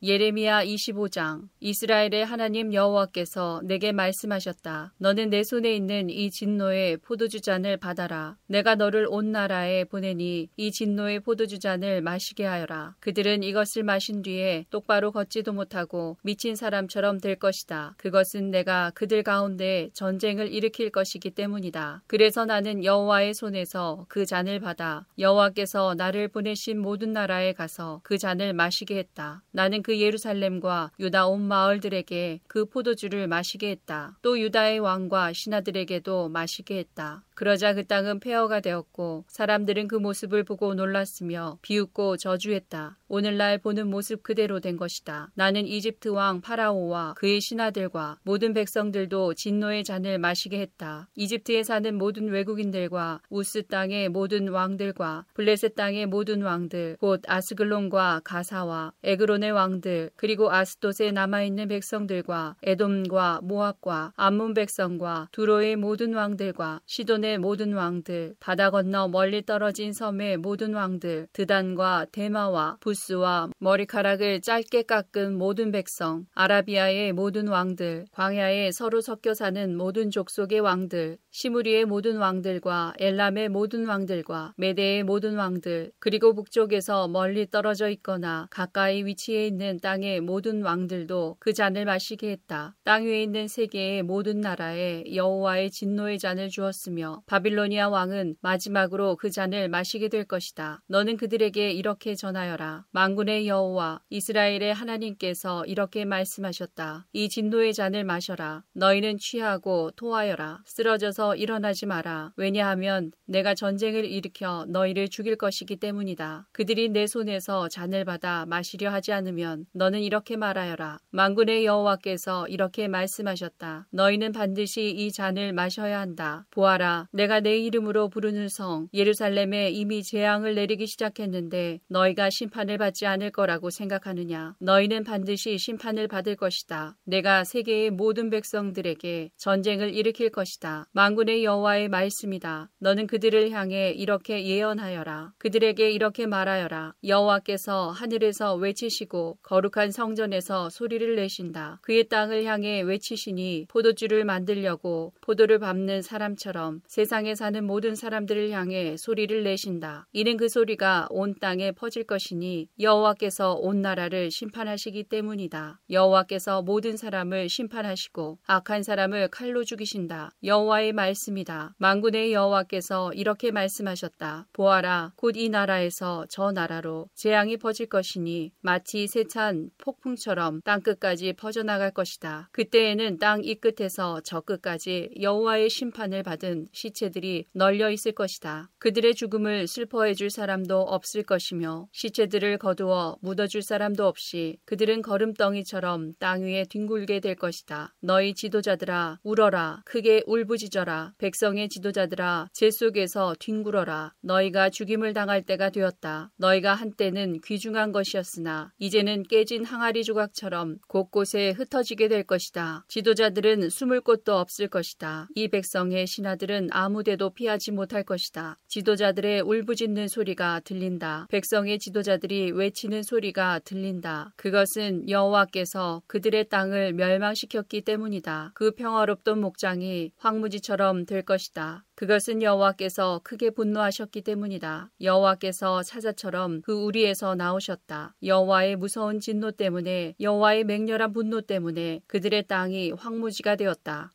[0.06, 4.94] 예레미야 25장 이스라엘의 하나님 여호와께서 내게 말씀하셨다.
[4.98, 8.36] 너는 내 손에 있는 이 진노의 포도주 잔을 받아라.
[8.48, 12.96] 내가 너를 온 나라에 보내니 이 진노의 포도주 잔을 마시게 하여라.
[13.00, 17.96] 그들은 이것을 마신 뒤에 똑바로 걷지도 못하고 미친 사람처럼 될 것이다.
[17.98, 22.04] 그것은 내가 그들 가운데 전쟁을 일으킬 것이기 때문이다.
[22.08, 28.52] 그래서 나는 여호와의 손에서 그 잔을 받아 여호와께서 나를 보내신 모든 나라에 가서 그 잔을
[28.52, 29.42] 마시게 했다.
[29.52, 34.18] 나는 그그 예루살렘과 유다 온 마을들에게 그 포도주를 마시게 했다.
[34.24, 37.24] 또 유다의 왕과 신하들에게도 마시게 했다.
[37.36, 42.98] 그러자 그 땅은 폐허가 되었고 사람들은 그 모습을 보고 놀랐으며 비웃고 저주했다.
[43.08, 45.30] 오늘날 보는 모습 그대로 된 것이다.
[45.36, 51.10] 나는 이집트 왕 파라오와 그의 신하들과 모든 백성들도 진노의 잔을 마시게 했다.
[51.16, 58.94] 이집트에 사는 모든 외국인들과 우스 땅의 모든 왕들과 블레셋 땅의 모든 왕들, 곧 아스글론과 가사와
[59.04, 59.83] 에그론의 왕들,
[60.16, 68.72] 그리고 아스돗에 남아있는 백성들과 에돔과 모압과 암몬 백성과 두로의 모든 왕들과 시돈의 모든 왕들, 바다
[68.72, 76.26] 건너 멀리 떨어진 섬의 모든 왕들, 드단과 대마와 부스 부스와 머리카락을 짧게 깎은 모든 백성,
[76.34, 83.86] 아라비아의 모든 왕들, 광야에 서로 섞여 사는 모든 족속의 왕들, 시무리의 모든 왕들과 엘람의 모든
[83.86, 91.38] 왕들과 메대의 모든 왕들, 그리고 북쪽에서 멀리 떨어져 있거나 가까이 위치해 있는 땅의 모든 왕들도
[91.40, 92.76] 그 잔을 마시게 했다.
[92.84, 99.70] 땅 위에 있는 세계의 모든 나라에 여호와의 진노의 잔을 주었으며 바빌로니아 왕은 마지막으로 그 잔을
[99.70, 100.82] 마시게 될 것이다.
[100.88, 102.86] 너는 그들에게 이렇게 전하여라.
[102.92, 107.08] 망군의 여호와 이스라엘의 하나님께서 이렇게 말씀하셨다.
[107.14, 108.64] 이 진노의 잔을 마셔라.
[108.74, 110.64] 너희는 취하고 토하여라.
[110.66, 112.34] 쓰러져서 일어나지 마라.
[112.36, 116.48] 왜냐하면 내가 전쟁을 일으켜 너희를 죽일 것이기 때문이다.
[116.52, 121.00] 그들이 내 손에서 잔을 받아 마시려 하지 않으면 너는 이렇게 말하여라.
[121.12, 123.88] 망군의 여호와께서 이렇게 말씀하셨다.
[123.92, 126.46] 너희는 반드시 이 잔을 마셔야 한다.
[126.52, 127.08] 보아라.
[127.12, 133.70] 내가 내 이름으로 부르는 성 예루살렘에 이미 재앙을 내리기 시작했는데 너희가 심판을 받지 않을 거라고
[133.70, 134.56] 생각하느냐.
[134.60, 136.96] 너희는 반드시 심판을 받을 것이다.
[137.06, 140.88] 내가 세계의 모든 백성들에게 전쟁을 일으킬 것이다.
[140.92, 142.70] 망군의 여호와의 말씀이다.
[142.80, 145.34] 너는 그들을 향해 이렇게 예언하여라.
[145.38, 146.94] 그들에게 이렇게 말하여라.
[147.06, 151.80] 여호와께서 하늘에서 외치시고 거룩한 성전에서 소리를 내신다.
[151.82, 159.44] 그의 땅을 향해 외치시니 포도주를 만들려고 포도를 밟는 사람처럼 세상에 사는 모든 사람들을 향해 소리를
[159.44, 160.08] 내신다.
[160.14, 165.82] 이는 그 소리가 온 땅에 퍼질 것이니 여호와께서 온 나라를 심판하시기 때문이다.
[165.90, 170.32] 여호와께서 모든 사람을 심판하시고 악한 사람을 칼로 죽이신다.
[170.44, 171.76] 여호와의 말씀이다.
[171.78, 174.48] 만군의 여호와께서 이렇게 말씀하셨다.
[174.54, 181.90] 보아라, 곧 이 나라에서 저 나라로 재앙이 퍼질 것이니 마치 세찬 폭풍처럼 땅 끝까지 퍼져나갈
[181.90, 182.50] 것이다.
[182.52, 188.70] 그때에는 땅 이 끝에서 저 끝까지 여호와의 심판을 받은 시체들이 널려 있을 것이다.
[188.78, 196.14] 그들의 죽음을 슬퍼해 줄 사람도 없을 것이며 시체들을 거두어 묻어 줄 사람도 없이 그들은 걸음덩이처럼
[196.20, 197.96] 땅 위에 뒹굴게 될 것이다.
[198.02, 206.30] 너희 지도자들아 울어라 크게 울부짖어라 백성의 지도자들아 제 속에서 뒹굴어라 너희가 죽임을 당할 때가 되었다.
[206.38, 212.86] 너희가 한때는 귀중한 것이었으나 이제는 깨진 항아리 조각처럼 곳곳에 흩어지게 될 것이다.
[212.88, 215.28] 지도자들은 숨을 곳도 없을 것이다.
[215.36, 218.58] 이 백성의 신하들은 아무데도 피하지 못할 것이다.
[218.68, 221.28] 지도자들의 울부짖는 소리가 들린다.
[221.30, 224.34] 백성의 지도자들이 외치는 소리가 들린다.
[224.36, 228.52] 그것은 여호와께서 그들의 땅을 멸망시켰기 때문이다.
[228.56, 231.86] 그 평화롭던 목장이 황무지처럼 될 것이다.
[231.96, 234.92] 그것은 여호와께서 크게 분노하셨기 때문이다.
[235.00, 238.16] 여호와께서 사자처럼 그 우리에서 나오셨다.
[238.24, 244.12] 여호와의 무서운 진노 때문에 여호와의 맹렬한 분노 때문에 그들의 땅이 황무지가 되었다.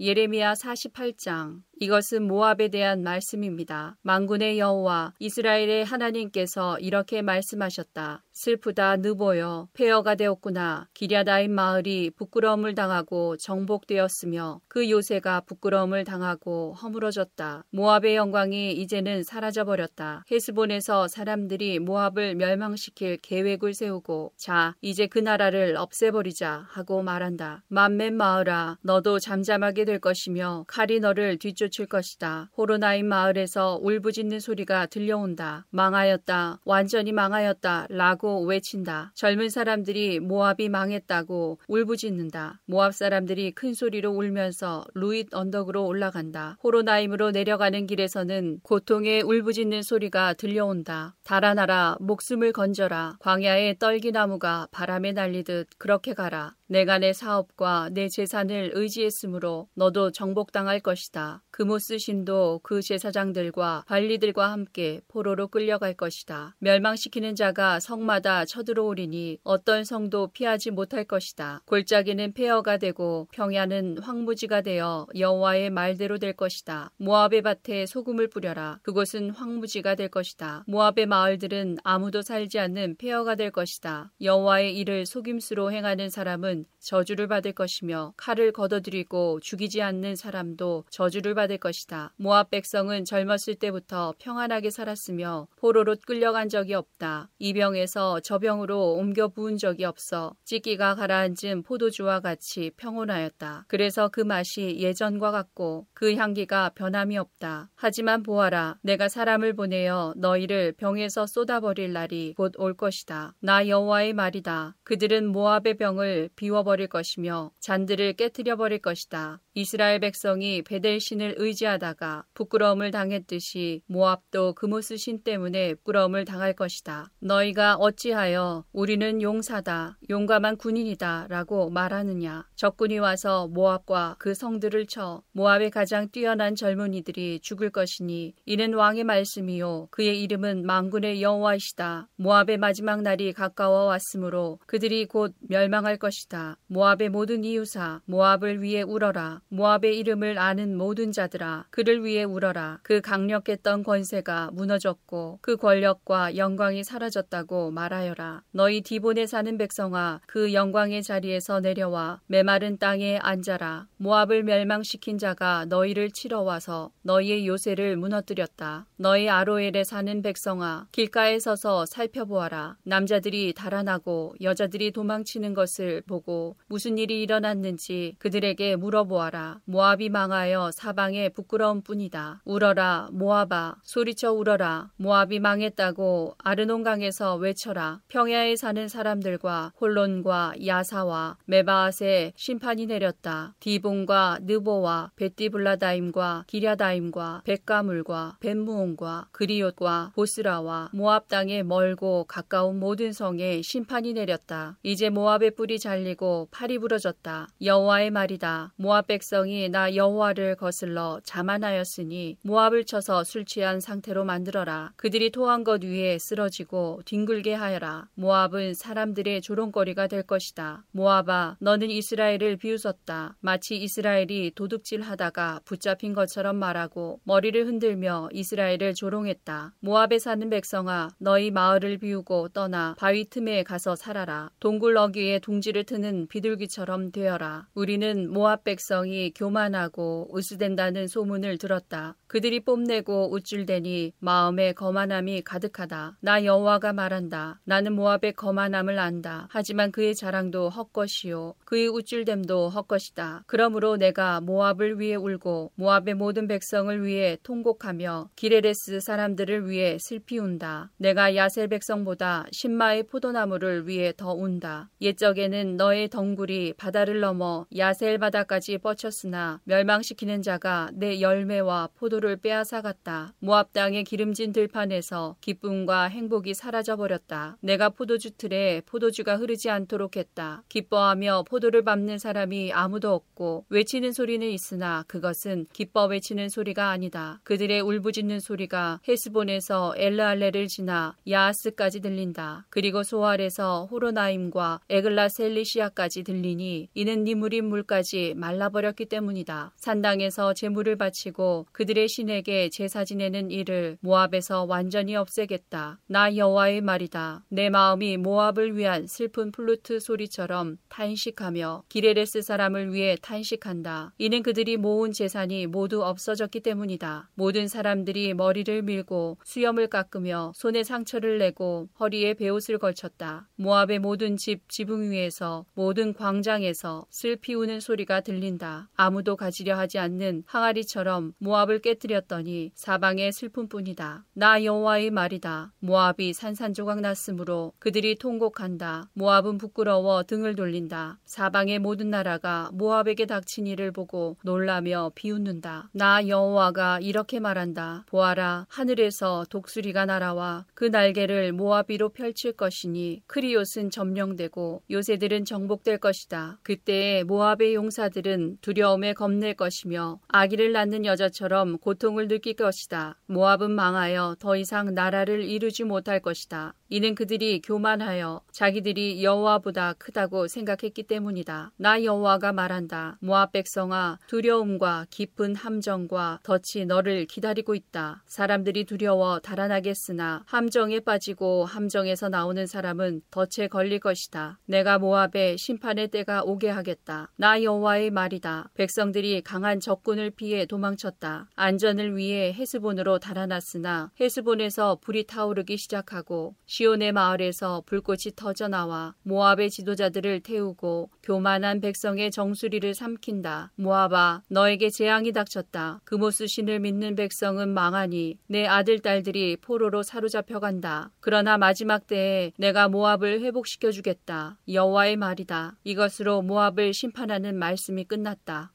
[0.00, 3.96] 예레미야 48장 이것은 모압에 대한 말씀입니다.
[4.02, 8.22] 망군의 여호와 이스라엘의 하나님께서 이렇게 말씀하셨다.
[8.32, 10.88] 슬프다 느보여 폐허가 되었구나.
[10.92, 17.64] 기랴다임 마을이 부끄러움을 당하고 정복되었으며 그 요새가 부끄러움을 당하고 허물어졌다.
[17.70, 20.24] 모압의 영광이 이제는 사라져 버렸다.
[20.30, 27.64] 헤스본에서 사람들이 모압을 멸망시킬 계획을 세우고 자 이제 그 나라를 없애버리자 하고 말한다.
[27.68, 32.50] 맘맨 마을아 너도 잠잠하게 될 것이며 칼이 너를 뒤쫓 쫓을 것이다.
[32.56, 35.66] 호로나임 마을에서 울부짖는 소리가 들려온다.
[35.70, 36.60] 망하였다.
[36.64, 37.86] 완전히 망하였다.
[37.90, 39.12] 라고 외친다.
[39.14, 42.60] 젊은 사람들이 모압이 망했다고 울부짖는다.
[42.66, 46.58] 모압 사람들이 큰 소리로 울면서 루잇 언덕으로 올라간다.
[46.62, 51.14] 호로나임으로 내려가는 길에서는 고통의 울부짖는 소리가 들려온다.
[51.24, 51.96] 달아나라.
[52.00, 53.16] 목숨을 건져라.
[53.20, 56.54] 광야의 떨기나무가 바람에 날리듯 그렇게 가라.
[56.70, 61.42] 내가 내 사업과 내 재산을 의지했으므로 너도 정복당할 것이다.
[61.50, 66.54] 그모스 신도 그 제사장들과 관리들과 함께 포로로 끌려갈 것이다.
[66.60, 71.62] 멸망시키는 자가 성마다 쳐들어오리니 어떤 성도 피하지 못할 것이다.
[71.66, 76.92] 골짜기는 폐허가 되고 평야는 황무지가 되어 여호와의 말대로 될 것이다.
[76.98, 78.78] 모압의 밭에 소금을 뿌려라.
[78.82, 80.62] 그곳은 황무지가 될 것이다.
[80.68, 84.12] 모압의 마을들은 아무도 살지 않는 폐허가 될 것이다.
[84.22, 91.58] 여호와의 일을 속임수로 행하는 사람은 저주를 받을 것이며 칼을 걷어들이고 죽이지 않는 사람도 저주를 받을
[91.58, 92.12] 것이다.
[92.16, 97.30] 모압 백성은 젊었을 때부터 평안하게 살았으며 포로로 끌려간 적이 없다.
[97.38, 103.64] 이 병에서 저 병으로 옮겨 부은 적이 없어 찌기가 가라앉은 포도주와 같이 평온하였다.
[103.66, 107.70] 그래서 그 맛이 예전과 같고 그 향기가 변함이 없다.
[107.74, 113.34] 하지만 보아라, 내가 사람을 보내어 너희를 병에서 쏟아버릴 날이 곧 올 것이다.
[113.40, 114.76] 나 여호와의 말이다.
[114.84, 119.40] 그들은 모압의 병을 비 워버릴 것이며 잔들을 깨뜨려 버릴 것이다.
[119.54, 127.10] 이스라엘 백성이 베델 신을 의지하다가 부끄러움을 당했듯이 모압도 그모스 신 때문에 부끄러움을 당할 것이다.
[127.20, 132.46] 너희가 어찌하여 우리는 용사다, 용감한 군인이다 라고 말하느냐.
[132.54, 139.88] 적군이 와서 모압과 그 성들을 쳐 모압의 가장 뛰어난 젊은이들이 죽을 것이니 이는 왕의 말씀이요
[139.90, 142.08] 그의 이름은 망군의 여호와이시다.
[142.16, 146.39] 모압의 마지막 날이 가까워 왔으므로 그들이 곧 멸망할 것이다.
[146.66, 149.40] 모압의 모든 이웃아 모압을 위해 울어라.
[149.48, 152.80] 모압의 이름을 아는 모든 자들아 그를 위해 울어라.
[152.82, 158.42] 그 강력했던 권세가 무너졌고 그 권력과 영광이 사라졌다고 말하여라.
[158.52, 163.86] 너희 디본에 사는 백성아 그 영광의 자리에서 내려와 메마른 땅에 앉아라.
[163.96, 168.86] 모압을 멸망시킨 자가 너희를 치러 와서 너희의 요새를 무너뜨렸다.
[168.96, 172.76] 너희 아로엘에 사는 백성아 길가에 서서 살펴보아라.
[172.84, 176.29] 남자들이 달아나고 여자들이 도망치는 것을 보고
[176.66, 179.60] 무슨 일이 일어났는지 그들에게 물어보아라.
[179.64, 182.42] 모압이 망하여 사방에 부끄러움 뿐이다.
[182.44, 184.90] 울어라 모압아 소리쳐 울어라.
[184.96, 188.00] 모압이 망했다고 아르논강에서 외쳐라.
[188.08, 193.54] 평야에 사는 사람들과 홀론과 야사와 메바앗에 심판이 내렸다.
[193.60, 204.12] 디본과 느보와 베티블라다임과 기랴다임과 백가물과 벤무온과 그리옷과 보스라와 모압 땅에 멀고 가까운 모든 성에 심판이
[204.12, 204.76] 내렸다.
[204.82, 207.48] 이제 모압의 뿔이 잘 리고 팔이 부러졌다.
[207.62, 208.72] 여호와의 말이다.
[208.76, 214.92] 모압 백성이 나 여호와를 거슬러 자만하였으니 모압을 쳐서 술 취한 상태로 만들어라.
[214.96, 218.08] 그들이 토한 것 위에 쓰러지고 뒹굴게 하여라.
[218.14, 220.84] 모압은 사람들의 조롱거리가 될 것이다.
[220.90, 223.36] 모압아, 너는 이스라엘을 비웃었다.
[223.40, 229.74] 마치 이스라엘이 도둑질하다가 붙잡힌 것처럼 말하고 머리를 흔들며 이스라엘을 조롱했다.
[229.80, 234.50] 모압에 사는 백성아, 너희 마을을 비우고 떠나 바위 틈에 가서 살아라.
[234.58, 237.66] 동굴 어귀에 둥지를 트는 비둘기처럼 되어라.
[237.74, 242.16] 우리는 모압 백성이 교만하고 으스댄다는 소문을 들었다.
[242.26, 246.16] 그들이 뽐내고 우쭐대니 마음에 거만함이 가득하다.
[246.20, 247.60] 나 여호와가 말한다.
[247.64, 249.48] 나는 모압의 거만함을 안다.
[249.50, 253.44] 하지만 그의 자랑도 헛것이요 그의 우쭐됨도 헛것이다.
[253.46, 260.92] 그러므로 내가 모압을 위해 울고 모압의 모든 백성을 위해 통곡하며 길헤레스 사람들을 위해 슬피 운다.
[260.96, 264.88] 내가 야셀 백성보다 십마의 포도나무를 위해 더 운다.
[265.02, 273.34] 옛적에는 너의 덩굴이 바다를 넘어 야셀 바다까지 뻗쳤으나 멸망시키는 자가 네 열매와 포도를 빼앗아 갔다.
[273.40, 277.56] 모압 땅의 기름진 들판에서 기쁨과 행복이 사라져 버렸다.
[277.60, 280.62] 내가 포도주 틀에 포도주가 흐르지 않도록 했다.
[280.68, 287.40] 기뻐하며 포도를 밟는 사람이 아무도 없고 외치는 소리는 있으나 그것은 기뻐 외치는 소리가 아니다.
[287.44, 292.66] 그들의 울부짖는 소리가 헤스본에서 엘르알레를 지나 야하스까지 들린다.
[292.70, 299.72] 그리고 소알에서 호로나임과 에글랏 셀리시야까지 들리니 이는 니므림 물까지 말라버렸기 때문이다.
[299.76, 305.98] 산당에서 제물을 바치고 그들의 신에게 제사 지내는 일을 모압에서 완전히 없애겠다.
[306.06, 307.44] 나 여호와의 말이다.
[307.48, 314.12] 내 마음이 모압을 위한 슬픈 플루트 소리처럼 탄식하며 길헤레스 사람을 위해 탄식한다.
[314.18, 317.30] 이는 그들이 모은 재산이 모두 없어졌기 때문이다.
[317.34, 323.48] 모든 사람들이 머리를 밀고 수염을 깎으며 손에 상처를 내고 허리에 베옷을 걸쳤다.
[323.56, 328.88] 모압의 모든 집 지붕 위에서 모든 광장에서 슬피 우는 소리가 들린다.
[328.94, 334.24] 아무도 가지려 하지 않는 항아리처럼 모압을 깨뜨렸더니 사방에 슬픔뿐이다.
[334.34, 335.72] 나 여호와의 말이다.
[335.78, 339.10] 모압이 산산조각 났으므로 그들이 통곡한다.
[339.14, 341.18] 모압은 부끄러워 등을 돌린다.
[341.24, 345.90] 사방의 모든 나라가 모압에게 닥친 일을 보고 놀라며 비웃는다.
[345.92, 348.04] 나 여호와가 이렇게 말한다.
[348.08, 355.98] 보아라 하늘에서 독수리가 날아와 그 날개를 모압 위로 펼칠 것이니 크리옷은 점령되고 요새들은 정 정복될
[355.98, 356.58] 것이다.
[356.62, 363.18] 그때에 모압의 용사들은 두려움에 겁낼 것이며 아기를 낳는 여자처럼 고통을 느낄 것이다.
[363.26, 366.74] 모압은 망하여 더 이상 나라를 이루지 못할 것이다.
[366.92, 371.70] 이는 그들이 교만하여 자기들이 여호와보다 크다고 생각했기 때문이다.
[371.76, 373.16] 나 여호와가 말한다.
[373.20, 378.24] 모압 백성아 두려움과 깊은 함정과 덫이 너를 기다리고 있다.
[378.26, 384.58] 사람들이 두려워 달아나겠으나 함정에 빠지고 함정에서 나오는 사람은 덫에 걸릴 것이다.
[384.66, 387.30] 내가 모압의 심판의 때가 오게 하겠다.
[387.36, 388.70] 나 여호와의 말이다.
[388.74, 391.50] 백성들이 강한 적군을 피해 도망쳤다.
[391.54, 400.40] 안전을 위해 헤스본으로 달아났으나 헤스본에서 불이 타오르기 시작하고 시온의 마을에서 불꽃이 터져 나와 모압의 지도자들을
[400.40, 403.70] 태우고 교만한 백성의 정수리를 삼킨다.
[403.74, 406.00] 모압아, 너에게 재앙이 닥쳤다.
[406.04, 411.10] 그모스 신을 믿는 백성은 망하니 내 아들 딸들이 포로로 사로잡혀 간다.
[411.20, 414.56] 그러나 마지막 때에 내가 모압을 회복시켜 주겠다.
[414.66, 415.76] 여호와의 말이다.
[415.84, 418.72] 이것으로 모압을 심판하는 말씀이 끝났다.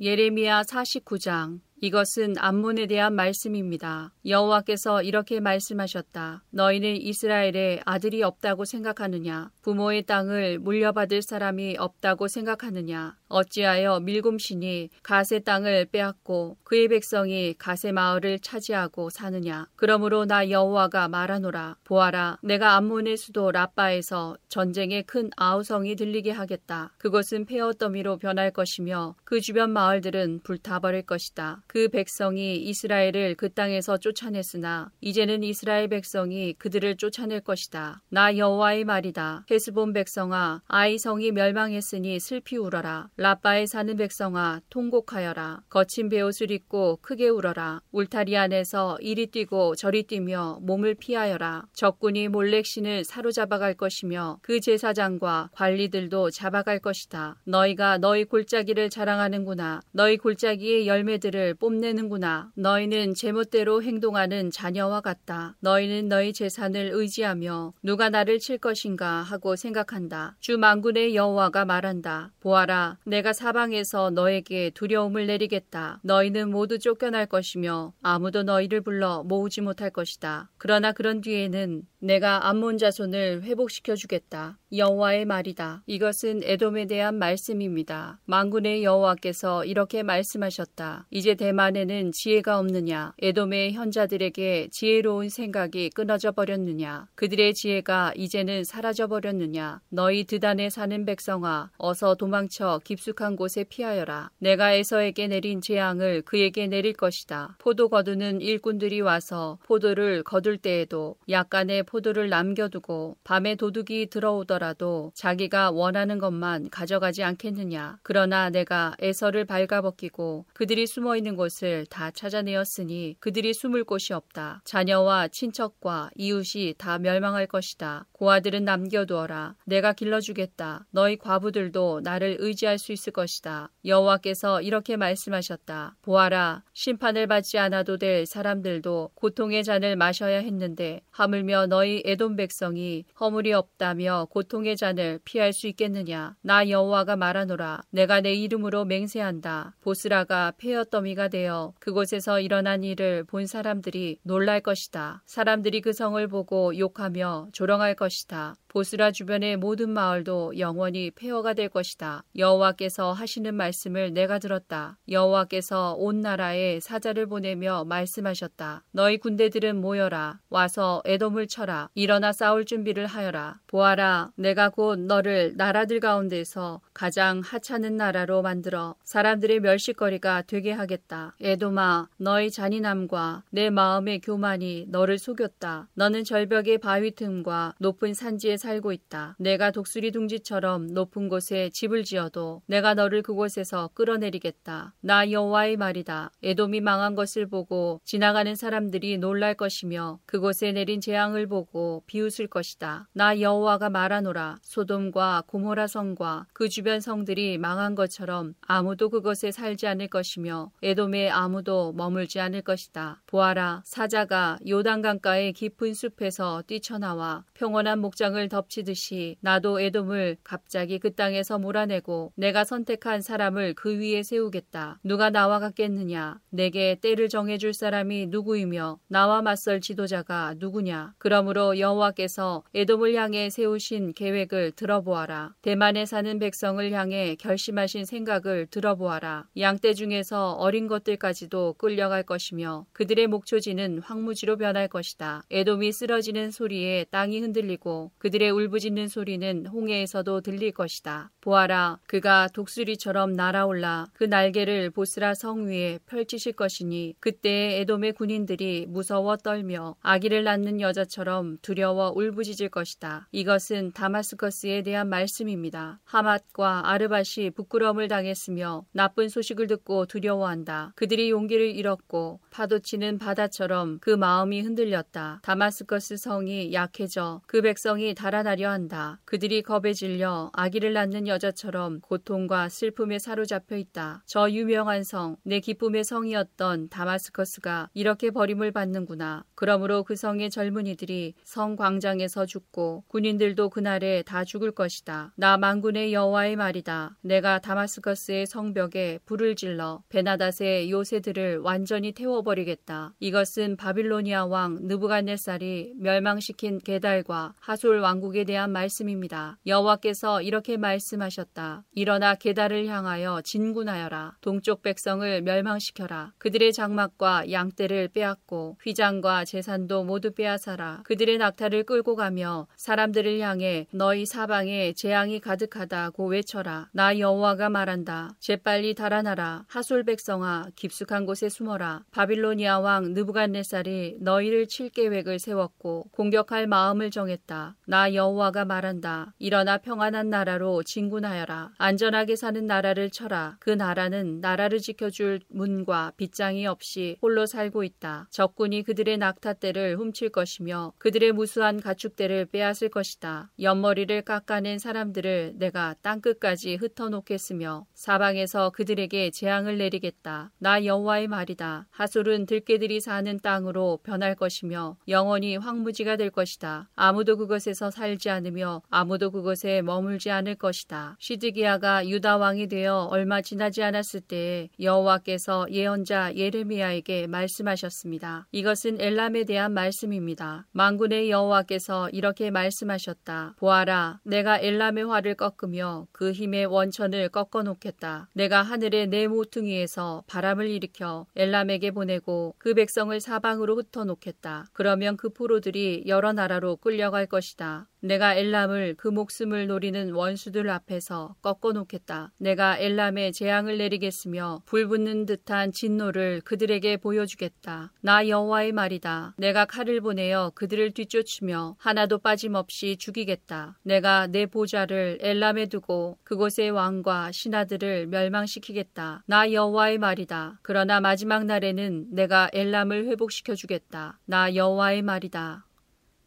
[0.00, 4.12] 예레미야 49장 이것은 암몬에 대한 말씀입니다.
[4.26, 6.44] 여호와께서 이렇게 말씀하셨다.
[6.50, 9.50] 너희는 이스라엘에 아들이 없다고 생각하느냐?
[9.62, 13.16] 부모의 땅을 물려받을 사람이 없다고 생각하느냐?
[13.30, 19.68] 어찌하여 밀곰신이 가세 땅을 빼앗고 그의 백성이 가세 마을을 차지하고 사느냐?
[19.76, 21.76] 그러므로 나 여호와가 말하노라.
[21.84, 26.92] 보아라, 내가 암몬의 수도 라빠에서 전쟁의 큰 아우성이 들리게 하겠다.
[26.98, 31.62] 그것은 폐허 더미로 변할 것이며 그 주변 마을들은 불타버릴 것이다.
[31.66, 38.02] 그 백성이 이스라엘을 그 땅에서 쫓아냈으나 이제는 이스라엘 백성이 그들을 쫓아낼 것이다.
[38.08, 39.46] 나 여호와의 말이다.
[39.50, 43.08] 헤스본 백성아, 아이 성이 멸망했으니 슬피 울어라.
[43.20, 45.64] 라빠에 사는 백성아, 통곡하여라.
[45.68, 47.82] 거친 베옷을 입고 크게 울어라.
[47.92, 51.66] 울타리 안에서 이리 뛰고 저리 뛰며 몸을 피하여라.
[51.74, 57.36] 적군이 몰렉신을 사로잡아갈 것이며 그 제사장과 관리들도 잡아갈 것이다.
[57.44, 59.82] 너희가 너희 골짜기를 자랑하는구나.
[59.92, 62.52] 너희 골짜기의 열매들을 뽐내는구나.
[62.54, 65.56] 너희는 제멋대로 행동하는 자녀와 같다.
[65.60, 70.36] 너희는 너희 재산을 의지하며 누가 나를 칠 것인가 하고 생각한다.
[70.40, 72.32] 주 만군의 여호와가 말한다.
[72.40, 75.98] 보아라, 내가 사방에서 너에게 두려움을 내리겠다.
[76.04, 80.48] 너희는 모두 쫓겨날 것이며 아무도 너희를 불러 모으지 못할 것이다.
[80.58, 84.58] 그러나 그런 뒤에는 내가 암몬 자손을 회복시켜 주겠다.
[84.72, 85.82] 여호와의 말이다.
[85.86, 88.20] 이것은 에돔에 대한 말씀입니다.
[88.26, 91.08] 만군의 여호와께서 이렇게 말씀하셨다.
[91.10, 93.12] 이제 대만에는 지혜가 없느냐?
[93.20, 97.08] 에돔의 현자들에게 지혜로운 생각이 끊어져 버렸느냐?
[97.16, 99.80] 그들의 지혜가 이제는 사라져 버렸느냐?
[99.88, 104.30] 너희 드단에 사는 백성아, 어서 도망쳐 깊 숙한 곳에 피하여라.
[104.38, 107.56] 내가 에서에게 내린 재앙을 그에게 내릴 것이다.
[107.58, 116.18] 포도 거두는 일꾼들이 와서 포도를 거둘 때에도 약간의 포도를 남겨두고 밤에 도둑이 들어오더라도 자기가 원하는
[116.18, 117.98] 것만 가져가지 않겠느냐.
[118.02, 124.62] 그러나 내가 에서를 발가벗기고 그들이 숨어 있는 곳을 다 찾아내었으니 그들이 숨을 곳이 없다.
[124.64, 128.06] 자녀와 친척과 이웃이 다 멸망할 것이다.
[128.12, 129.56] 고아들은 남겨두어라.
[129.64, 130.86] 내가 길러주겠다.
[130.90, 133.70] 너희 과부들도 나를 의지할 수 있을 것이다.
[133.84, 135.96] 여호와께서 이렇게 말씀하셨다.
[136.02, 136.62] 보아라.
[136.72, 144.26] 심판을 받지 않아도 될 사람들도 고통의 잔을 마셔야 했는데 하물며 너희 에돔 백성이 허물이 없다며
[144.30, 146.36] 고통의 잔을 피할 수 있겠느냐?
[146.42, 147.82] 나 여호와가 말하노라.
[147.90, 149.76] 내가 내 이름으로 맹세한다.
[149.80, 155.22] 보스라가 폐허더미가 되어 그곳에서 일어난 일을 본 사람들이 놀랄 것이다.
[155.26, 158.54] 사람들이 그 성을 보고 욕하며 조롱할 것이다.
[158.70, 162.22] 보스라 주변의 모든 마을도 영원히 폐허가 될 것이다.
[162.38, 164.96] 여호와께서 하시는 말씀을 내가 들었다.
[165.08, 168.84] 여호와께서 온 나라에 사자를 보내며 말씀하셨다.
[168.92, 170.38] 너희 군대들은 모여라.
[170.50, 171.90] 와서 에돔을 쳐라.
[171.94, 173.58] 일어나 싸울 준비를 하여라.
[173.66, 174.30] 보아라.
[174.36, 181.34] 내가 곧 너를 나라들 가운데서 가장 하찮은 나라로 만들어 사람들의 멸시거리가 되게 하겠다.
[181.40, 185.88] 에돔아, 너희 잔인함과 내 마음의 교만이 너를 속였다.
[185.94, 189.34] 너는 절벽의 바위 틈과 높은 산지에 살고 있다.
[189.40, 194.94] 내가 독수리 둥지처럼 높은 곳에 집을 지어도 내가 너를 그곳에서 끌어내리겠다.
[195.00, 196.30] 나 여호와의 말이다.
[196.44, 203.08] 에돔이 망한 것을 보고 지나가는 사람들이 놀랄 것이며 그곳에 내린 재앙을 보고 비웃을 것이다.
[203.12, 204.58] 나 여호와가 말하노라.
[204.62, 211.92] 소돔과 고모라 성과 그 주변 성들이 망한 것처럼 아무도 그것에 살지 않을 것이며 에돔에 아무도
[211.92, 213.22] 머물지 않을 것이다.
[213.26, 222.32] 보아라 사자가 요단강가의 깊은 숲에서 뛰쳐나와 평온한 목장을 덮치듯이 나도 에돔을 갑자기 그 땅에서 몰아내고
[222.34, 225.00] 내가 선택한 사람을 그 위에 세우겠다.
[225.02, 226.38] 누가 나와 같겠느냐?
[226.50, 231.14] 내게 때를 정해줄 사람이 누구이며 나와 맞설 지도자가 누구냐?
[231.16, 235.54] 그러므로 여호와께서 에돔을 향해 세우신 계획을 들어보아라.
[235.62, 239.46] 대만에 사는 백성을 향해 결심하신 생각을 들어보아라.
[239.56, 245.44] 양떼 중에서 어린 것들까지도 끌려갈 것이며 그들의 목초지는 황무지로 변할 것이다.
[245.50, 251.30] 에돔이 쓰러지는 소리에 땅이 흔들리고 그들의 울부짖는 소리는 홍해에서도 들릴 것이다.
[251.42, 259.36] 보아라, 그가 독수리처럼 날아올라 그 날개를 보스라 성 위에 펼치실 것이니 그때 에돔의 군인들이 무서워
[259.36, 263.28] 떨며 아기를 낳는 여자처럼 두려워 울부짖을 것이다.
[263.32, 266.00] 이것은 다마스커스에 대한 말씀입니다.
[266.04, 270.92] 하맛과 아르밧이 부끄러움을 당했으며 나쁜 소식을 듣고 두려워한다.
[270.94, 275.40] 그들이 용기를 잃었고 파도치는 바다처럼 그 마음이 흔들렸다.
[275.42, 279.18] 다마스커스 성이 약해져 그 백성이 달아나려 한다.
[279.24, 284.22] 그들이 겁에 질려 아기를 낳는 여자처럼 고통과 슬픔에 사로잡혀 있다.
[284.24, 289.44] 저 유명한 성, 내 기쁨의 성이었던 다마스커스가 이렇게 버림을 받는구나.
[289.56, 295.32] 그러므로 그 성의 젊은이들이 성 광장에서 죽고 군인들도 그날에 다 죽을 것이다.
[295.34, 297.16] 나 만군의 여호와의 말이다.
[297.22, 303.14] 내가 다마스커스의 성벽에 불을 질러 베나닷의 요새들을 완전히 태워버리겠다.
[303.18, 309.58] 이것은 바빌로니아 왕 느부갓네살이 멸망시킨 게달과 하솔 왕 국에 대한 말씀입니다.
[309.66, 311.84] 여호와께서 이렇게 말씀하셨다.
[311.94, 314.36] 일어나 게달을 향하여 진군하여라.
[314.40, 316.32] 동쪽 백성을 멸망시켜라.
[316.38, 321.02] 그들의 장막과 양떼를 빼앗고 휘장과 재산도 모두 빼앗아라.
[321.04, 326.88] 그들의 낙타를 끌고 가며 사람들을 향해 너희 사방에 재앙이 가득하다고 외쳐라.
[326.92, 328.30] 나 여호와가 말한다.
[328.38, 329.64] 재빨리 달아나라.
[329.68, 332.04] 하솔 백성아 깊숙한 곳에 숨어라.
[332.10, 337.76] 바빌로니아 왕 느부갓네살이 너희를 칠 계획을 세웠고 공격할 마음을 정했다.
[337.86, 339.34] 나 여호와가 말한다.
[339.38, 341.72] 일어나 평안한 나라로 진군하여라.
[341.78, 343.56] 안전하게 사는 나라를 쳐라.
[343.60, 348.28] 그 나라는 나라를 지켜줄 문과 빗장이 없이 홀로 살고 있다.
[348.30, 353.50] 적군이 그들의 낙타떼를 훔칠 것이며 그들의 무수한 가축대를 빼앗을 것이다.
[353.60, 360.50] 옆머리를 깎아낸 사람들을 내가 땅끝까지 흩어놓겠으며 사방에서 그들에게 재앙을 내리겠다.
[360.58, 361.86] 나 여호와의 말이다.
[361.90, 366.88] 하솔은 들깨들이 사는 땅으로 변할 것이며 영원히 황무지가 될 것이다.
[366.94, 371.16] 아무도 그것에서 살지 않으며 아무도 그것에 머물지 않을 것이다.
[371.18, 378.46] 시드기야가 유다 왕이 되어 얼마 지나지 않았을 때에 여호와께서 예언자 예레미야에게 말씀하셨습니다.
[378.52, 380.66] 이것은 엘람에 대한 말씀입니다.
[380.72, 383.56] 만군의 여호와께서 이렇게 말씀하셨다.
[383.58, 388.30] 보아라, 내가 엘람의 활을 꺾으며 그 힘의 원천을 꺾어 놓겠다.
[388.34, 394.64] 내가 하늘의 내 모퉁이에서 바람을 일으켜 엘람에게 보내고 그 백성을 사방으로 흩어 놓겠다.
[394.72, 397.79] 그러면 그 포로들이 여러 나라로 끌려갈 것이다.
[398.00, 402.32] 내가 엘람을 그 목숨을 노리는 원수들 앞에서 꺾어 놓겠다.
[402.38, 407.92] 내가 엘람에 재앙을 내리겠으며 불붙는 듯한 진노를 그들에게 보여주겠다.
[408.00, 409.34] 나 여호와의 말이다.
[409.36, 413.78] 내가 칼을 보내어 그들을 뒤쫓으며 하나도 빠짐없이 죽이겠다.
[413.82, 419.24] 내가 내 보좌를 엘람에 두고 그곳의 왕과 신하들을 멸망시키겠다.
[419.26, 420.58] 나 여호와의 말이다.
[420.62, 424.18] 그러나 마지막 날에는 내가 엘람을 회복시켜 주겠다.
[424.24, 425.66] 나 여호와의 말이다.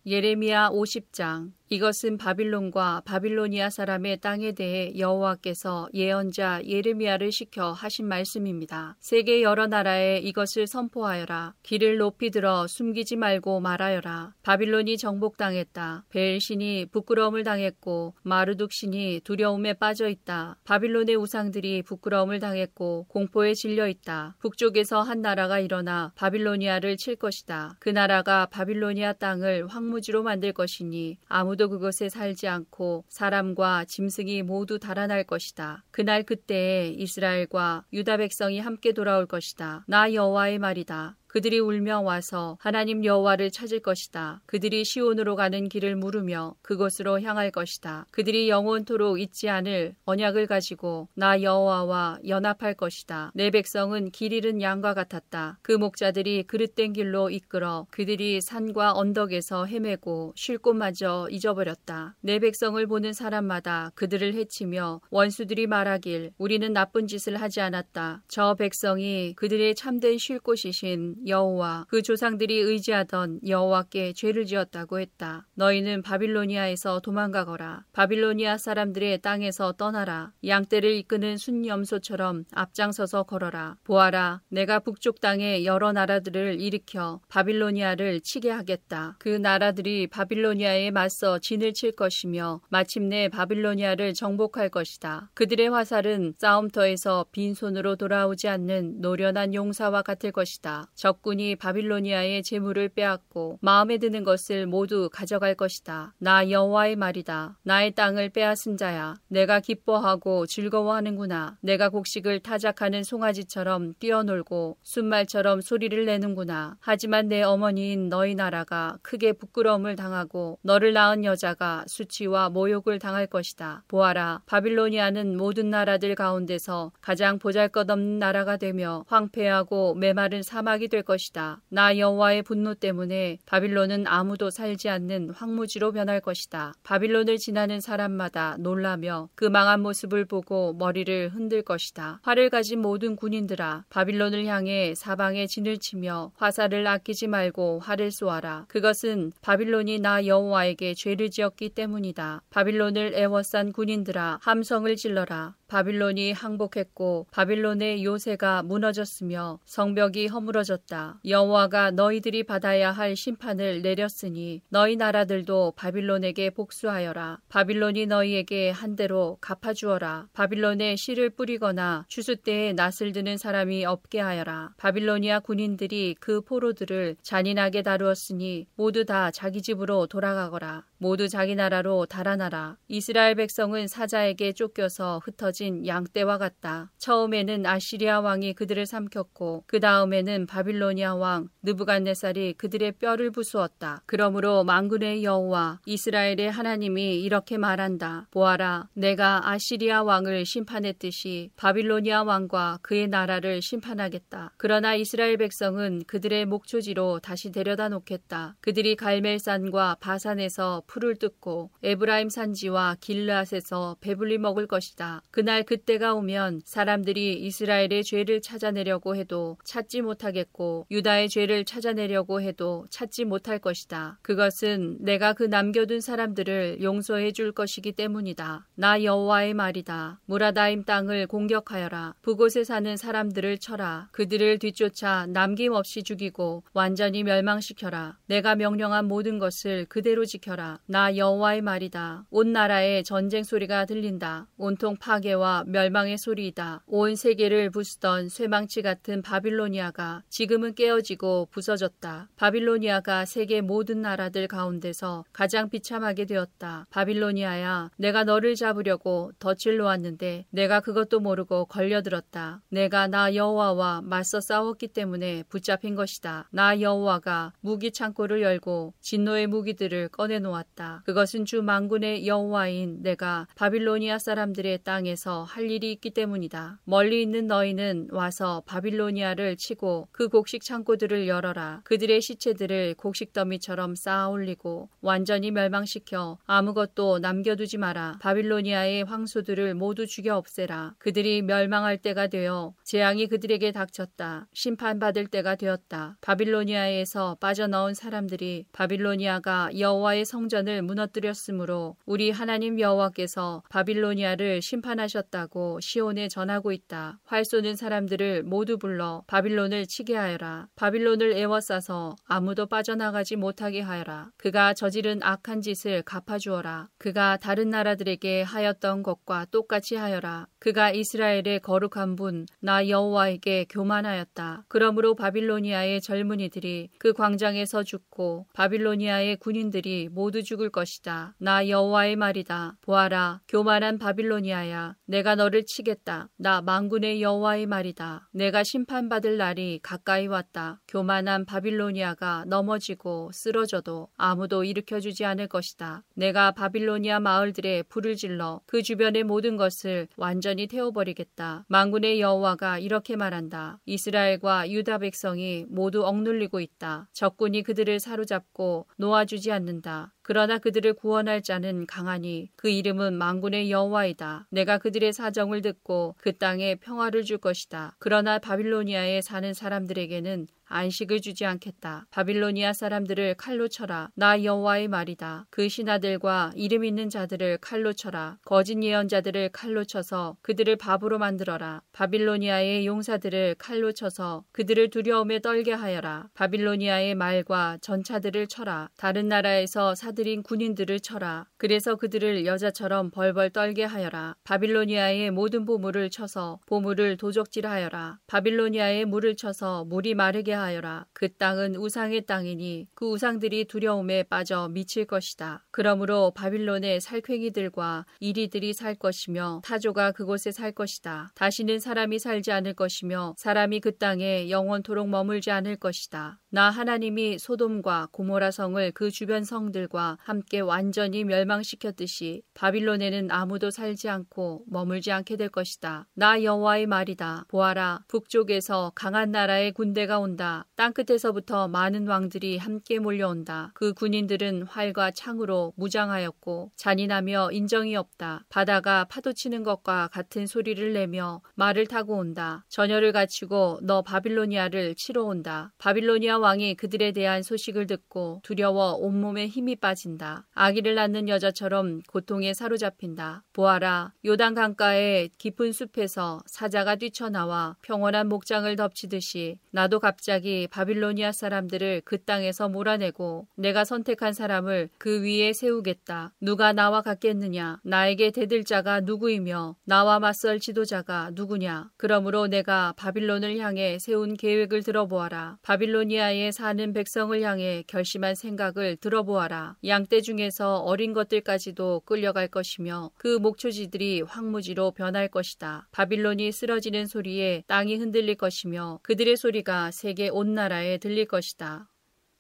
[0.06, 8.96] 예레미야 50장 이것은 바빌론과 바빌로니아 사람의 땅에 대해 여호와께서 예언자 예레미야를 시켜 하신 말씀입니다.
[9.00, 11.56] 세계 여러 나라에 이것을 선포하여라.
[11.64, 14.34] 길을 높이 들어 숨기지 말고 말하여라.
[14.44, 16.06] 바빌론이 정복당했다.
[16.10, 20.58] 벨신이 부끄러움을 당했고 마르둑신이 두려움에 빠져 있다.
[20.66, 24.36] 바빌론의 우상들이 부끄러움을 당했고 공포에 질려 있다.
[24.40, 27.78] 북쪽에서 한 나라가 일어나 바빌로니아를 칠 것이다.
[27.80, 34.80] 그 나라가 바빌로니아 땅을 황무지로 만들 것이니 아무도 아무도 그것에 살지 않고 사람과 짐승이 모두
[34.80, 35.84] 달아날 것이다.
[35.92, 39.86] 그날 그때에 이스라엘과 유다 백성이 함께 돌아올 것이다.
[39.88, 41.16] 나 여호와의 말이다.
[41.34, 44.44] 그들이 울며 와서 하나님 여호와를 찾을 것이다.
[44.46, 48.06] 그들이 시온으로 가는 길을 물으며 그곳으로 향할 것이다.
[48.12, 53.32] 그들이 영원토록 잊지 않을 언약을 가지고 나 여호와와 연합할 것이다.
[53.34, 55.58] 내 백성은 길 잃은 양과 같았다.
[55.64, 62.16] 그 목자들이 그릇된 길로 이끌어 그들이 산과 언덕에서 헤매고 쉴 곳마저 잊어버렸다.
[62.22, 68.22] 내 백성을 보는 사람마다 그들을 해치며 원수들이 말하길 우리는 나쁜 짓을 하지 않았다.
[68.28, 75.48] 저 백성이 그들의 참된 쉴 곳이신 여호와 그 조상들이 의지하던 여호와께 죄를 지었다고 했다.
[75.56, 77.86] 너희는 바빌로니아에서 도망가거라.
[77.94, 80.32] 바빌로니아 사람들의 땅에서 떠나라.
[80.46, 83.78] 양떼를 이끄는 순염소처럼 앞장서서 걸어라.
[83.84, 84.42] 보아라.
[84.50, 89.16] 내가 북쪽 땅에 여러 나라들을 일으켜 바빌로니아를 치게 하겠다.
[89.20, 95.30] 그 나라들이 바빌로니아에 맞서 진을 칠 것이며 마침내 바빌로니아를 정복할 것이다.
[95.34, 100.90] 그들의 화살은 싸움터에서 빈손으로 돌아오지 않는 노련한 용사와 같을 것이다.
[100.96, 106.14] 적 군이 바빌로니아의 재물을 빼앗고 마음에 드는 것을 모두 가져갈 것이다.
[106.18, 107.58] 나 여호와의 말이다.
[107.64, 109.16] 나의 땅을 빼앗은 자야.
[109.28, 111.58] 내가 기뻐하고 즐거워하는구나.
[111.62, 116.78] 내가 곡식을 타작하는 송아지처럼 뛰어놀고 순말처럼 소리를 내는구나.
[116.80, 123.84] 하지만 내 어머니인 너희 나라가 크게 부끄러움을 당하고 너를 낳은 여자가 수치와 모욕을 당할 것이다.
[123.88, 124.42] 보아라.
[124.46, 131.62] 바빌로니아는 모든 나라들 가운데서 가장 보잘것없는 나라가 되며 황폐하고 메마른 사막이 될 것이다.
[131.70, 136.74] 나 여호와의 분노 때문에 바빌론은 아무도 살지 않는 황무지로 변할 것이다.
[136.84, 142.20] 바빌론을 지나는 사람마다 놀라며 그 망한 모습을 보고 머리를 흔들 것이다.
[142.24, 148.66] 활을 가진 모든 군인들아 바빌론을 향해 사방에 진을 치며 화살을 아끼지 말고 활을 쏘아라.
[148.68, 152.42] 그것은 바빌론이 나 여호와에게 죄를 지었기 때문이다.
[152.50, 155.56] 바빌론을 애워싼 군인들아 함성을 질러라.
[155.74, 161.22] 바빌론이 항복했고 바빌론의 요새가 무너졌으며 성벽이 허물어졌다.
[161.26, 167.40] 여호와가 너희들이 받아야 할 심판을 내렸으니 너희 나라들도 바빌론에게 복수하여라.
[167.50, 170.28] 바빌론이 너희에게 한 대로 갚아주어라.
[170.34, 174.76] 바빌론에 씨를 뿌리거나 추수 때에 낫을 드는 사람이 없게 하여라.
[174.78, 180.86] 바빌로니아 군인들이 그 포로들을 잔인하게 다루었으니 모두 다 자기 집으로 돌아가거라.
[181.04, 182.78] 모두 자기 나라로 달아나라.
[182.88, 186.94] 이스라엘 백성은 사자에게 쫓겨서 흩어진 양떼와 같다.
[186.98, 194.04] 처음에는 아시리아 왕이 그들을 삼켰고 그 다음에는 바빌로니아 왕 느부갓네살이 그들의 뼈를 부수었다.
[194.06, 198.30] 그러므로 만군의 여호와 이스라엘의 하나님이 이렇게 말한다.
[198.32, 204.54] 보아라, 내가 아시리아 왕을 심판했듯이 바빌로니아 왕과 그의 나라를 심판하겠다.
[204.56, 208.56] 그러나 이스라엘 백성은 그들의 목초지로 다시 데려다 놓겠다.
[208.62, 215.24] 그들이 갈멜산과 바산에서 풀을 뜯고 에브라임 산지와 길르앗에서 배불리 먹을 것이다.
[215.32, 223.26] 그날 그때가 오면 사람들이 이스라엘의 죄를 찾아내려고 해도 찾지 못하겠고 유다의 죄를 찾아내려고 해도 찾지
[223.26, 224.20] 못할 것이다.
[224.22, 228.68] 그것은 내가 그 남겨둔 사람들을 용서해 줄 것이기 때문이다.
[228.76, 230.20] 나 여호와의 말이다.
[230.26, 232.14] 무라다임 땅을 공격하여라.
[232.22, 234.10] 그곳에 사는 사람들을 쳐라.
[234.12, 238.20] 그들을 뒤쫓아 남김없이 죽이고 완전히 멸망시켜라.
[238.28, 240.83] 내가 명령한 모든 것을 그대로 지켜라.
[240.86, 242.26] 나 여호와의 말이다.
[242.30, 244.48] 온 나라에 전쟁 소리가 들린다.
[244.58, 246.84] 온통 파괴와 멸망의 소리이다.
[246.88, 252.28] 온 세계를 부수던 쇠망치 같은 바빌로니아가 지금은 깨어지고 부서졌다.
[252.36, 256.86] 바빌로니아가 세계 모든 나라들 가운데서 가장 비참하게 되었다.
[256.90, 262.62] 바빌로니아야, 내가 너를 잡으려고 덫을 놓았는데 내가 그것도 모르고 걸려들었다.
[262.68, 266.50] 내가 나 여호와와 맞서 싸웠기 때문에 붙잡힌 것이다.
[266.52, 270.73] 나 여호와가 무기 창고를 열고 진노의 무기들을 꺼내 놓았다.
[270.74, 271.04] 있다.
[271.06, 276.80] 그것은 주 망군의 여호와인 내가 바빌로니아 사람들의 땅에서 할 일이 있기 때문이다.
[276.84, 281.82] 멀리 있는 너희는 와서 바빌로니아를 치고 그 곡식 창고들을 열어라.
[281.84, 288.18] 그들의 시체들을 곡식 더미처럼 쌓아 올리고 완전히 멸망시켜 아무것도 남겨두지 마라.
[288.22, 290.96] 바빌로니아의 황소들을 모두 죽여 없애라.
[290.98, 294.48] 그들이 멸망할 때가 되어 재앙이 그들에게 닥쳤다.
[294.54, 296.18] 심판받을 때가 되었다.
[296.22, 306.72] 바빌로니아에서 빠져나온 사람들이 바빌로니아가 여호와의 성전 성전을 무너뜨렸으므로 우리 하나님 여호와께서 바빌로니아를 심판하셨다고 시온에 전하고
[306.72, 307.20] 있다.
[307.24, 310.68] 활 쏘는 사람들을 모두 불러 바빌론을 치게 하여라.
[310.76, 314.30] 바빌론을 애워싸서 아무도 빠져나가지 못하게 하여라.
[314.38, 316.90] 그가 저지른 악한 짓을 갚아주어라.
[317.00, 320.48] 그가 다른 나라들에게 하였던 것과 똑같이 하여라.
[320.64, 324.64] 그가 이스라엘의 거룩한 분 나 여호와에게 교만하였다.
[324.70, 331.36] 그러므로 바빌로니아의 젊은이들이 그 광장에서 죽고 바빌로니아의 군인들이 모두 죽을 것이다.
[331.40, 332.78] 나 여호와의 말이다.
[332.80, 334.96] 보아라, 교만한 바빌로니아야.
[335.06, 336.30] 내가 너를 치겠다.
[336.38, 338.30] 나 망군의 여호와의 말이다.
[338.32, 340.80] 내가 심판받을 날이 가까이 왔다.
[340.88, 346.04] 교만한 바빌로니아가 넘어지고 쓰러져도 아무도 일으켜 주지 않을 것이다.
[346.16, 351.66] 내가 바빌로니아 마을들에 불을 질러 그 주변의 모든 것을 완전히 태워버리겠다.
[351.68, 353.80] 망군의 여호와가 이렇게 말한다.
[353.86, 357.10] 이스라엘과 유다 백성이 모두 억눌리고 있다.
[357.14, 360.14] 적군이 그들을 사로잡고 놓아주지 않는다.
[360.22, 364.48] 그러나 그들을 구원할 자는 강하니 그 이름은 망군의 여호와이다.
[364.52, 367.96] 내가 그들의 사정을 듣고 그 땅에 평화를 줄 것이다.
[368.00, 372.08] 그러나 바빌로니아에 사는 사람들에게는 안식을 주지 않겠다.
[372.10, 374.10] 바빌로니아 사람들을 칼로 쳐라.
[374.16, 375.46] 나 여호와의 말이다.
[375.52, 378.40] 그 신하들과 이름 있는 자들을 칼로 쳐라.
[378.44, 381.84] 거짓 예언자들을 칼로 쳐서 그들을 밥으로 만들어라.
[381.92, 386.30] 바빌로니아의 용사들을 칼로 쳐서 그들을 두려움에 떨게 하여라.
[386.34, 388.90] 바빌로니아의 말과 전차들을 쳐라.
[388.98, 391.46] 다른 나라에서 사들인 군인들을 쳐라.
[391.58, 394.36] 그래서 그들을 여자처럼 벌벌 떨게 하여라.
[394.44, 398.18] 바빌로니아의 모든 보물을 쳐서 보물을 도적질하여라.
[398.26, 401.06] 바빌로니아의 물을 쳐서 물이 마르게 하 여라.
[401.14, 405.66] 그 땅은 우상의 땅이니 그 우상들이 두려움에 빠져 미칠 것이다.
[405.72, 411.32] 그러므로 바빌론의 살쾡이들과 이리들이 살 것이며 타조가 그곳에 살 것이다.
[411.36, 416.40] 다시는 사람이 살지 않을 것이며 사람이 그 땅에 영원토록 머물지 않을 것이다.
[416.50, 424.66] 나 하나님이 소돔과 고모라 성을 그 주변 성들과 함께 완전히 멸망시켰듯이 바빌론에는 아무도 살지 않고
[424.68, 426.08] 머물지 않게 될 것이다.
[426.14, 427.46] 나 여호와의 말이다.
[427.48, 430.53] 보아라 북쪽에서 강한 나라의 군대가 온다.
[430.76, 433.72] 땅끝에서부터 많은 왕들이 함께 몰려온다.
[433.74, 438.46] 그 군인들은 활과 창으로 무장하였고 잔인하며 인정이 없다.
[438.50, 442.66] 바다가 파도치는 것과 같은 소리를 내며 말을 타고 온다.
[442.70, 445.72] 전열을 갖추고 너 바빌로니아를 치러 온다.
[445.78, 450.48] 바빌로니아 왕이 그들에 대한 소식을 듣고 두려워 온몸에 힘이 빠진다.
[450.54, 453.44] 아기를 낳는 여자처럼 고통에 사로잡힌다.
[453.54, 460.33] 보아라, 요단 강가의 깊은 숲에서 사자가 뛰쳐나와 평온한 목장을 덮치듯이 나도 갑자기
[460.70, 466.34] 바빌로니아 사람들을 그 땅에서 몰아내고 내가 선택한 사람을 그 위에 세우겠다.
[466.42, 467.80] 누가 나와 같겠느냐?
[467.84, 471.92] 나에게 대들 자가 누구이며 나와 맞설 지도자가 누구냐?
[471.96, 475.58] 그러므로 내가 바빌론을 향해 세운 계획을 들어보아라.
[475.62, 479.76] 바빌로니아 나라에 사는 백성을 향해 결심한 생각을 들어보아라.
[479.86, 485.88] 양떼 중에서 어린 것들까지도 끌려갈 것이며 그 목초지들이 황무지로 변할 것이다.
[485.92, 491.90] 바빌론이 쓰러지는 소리에 땅이 흔들릴 것이며 그들의 소리가 세계 온 나라에 들릴 것이다.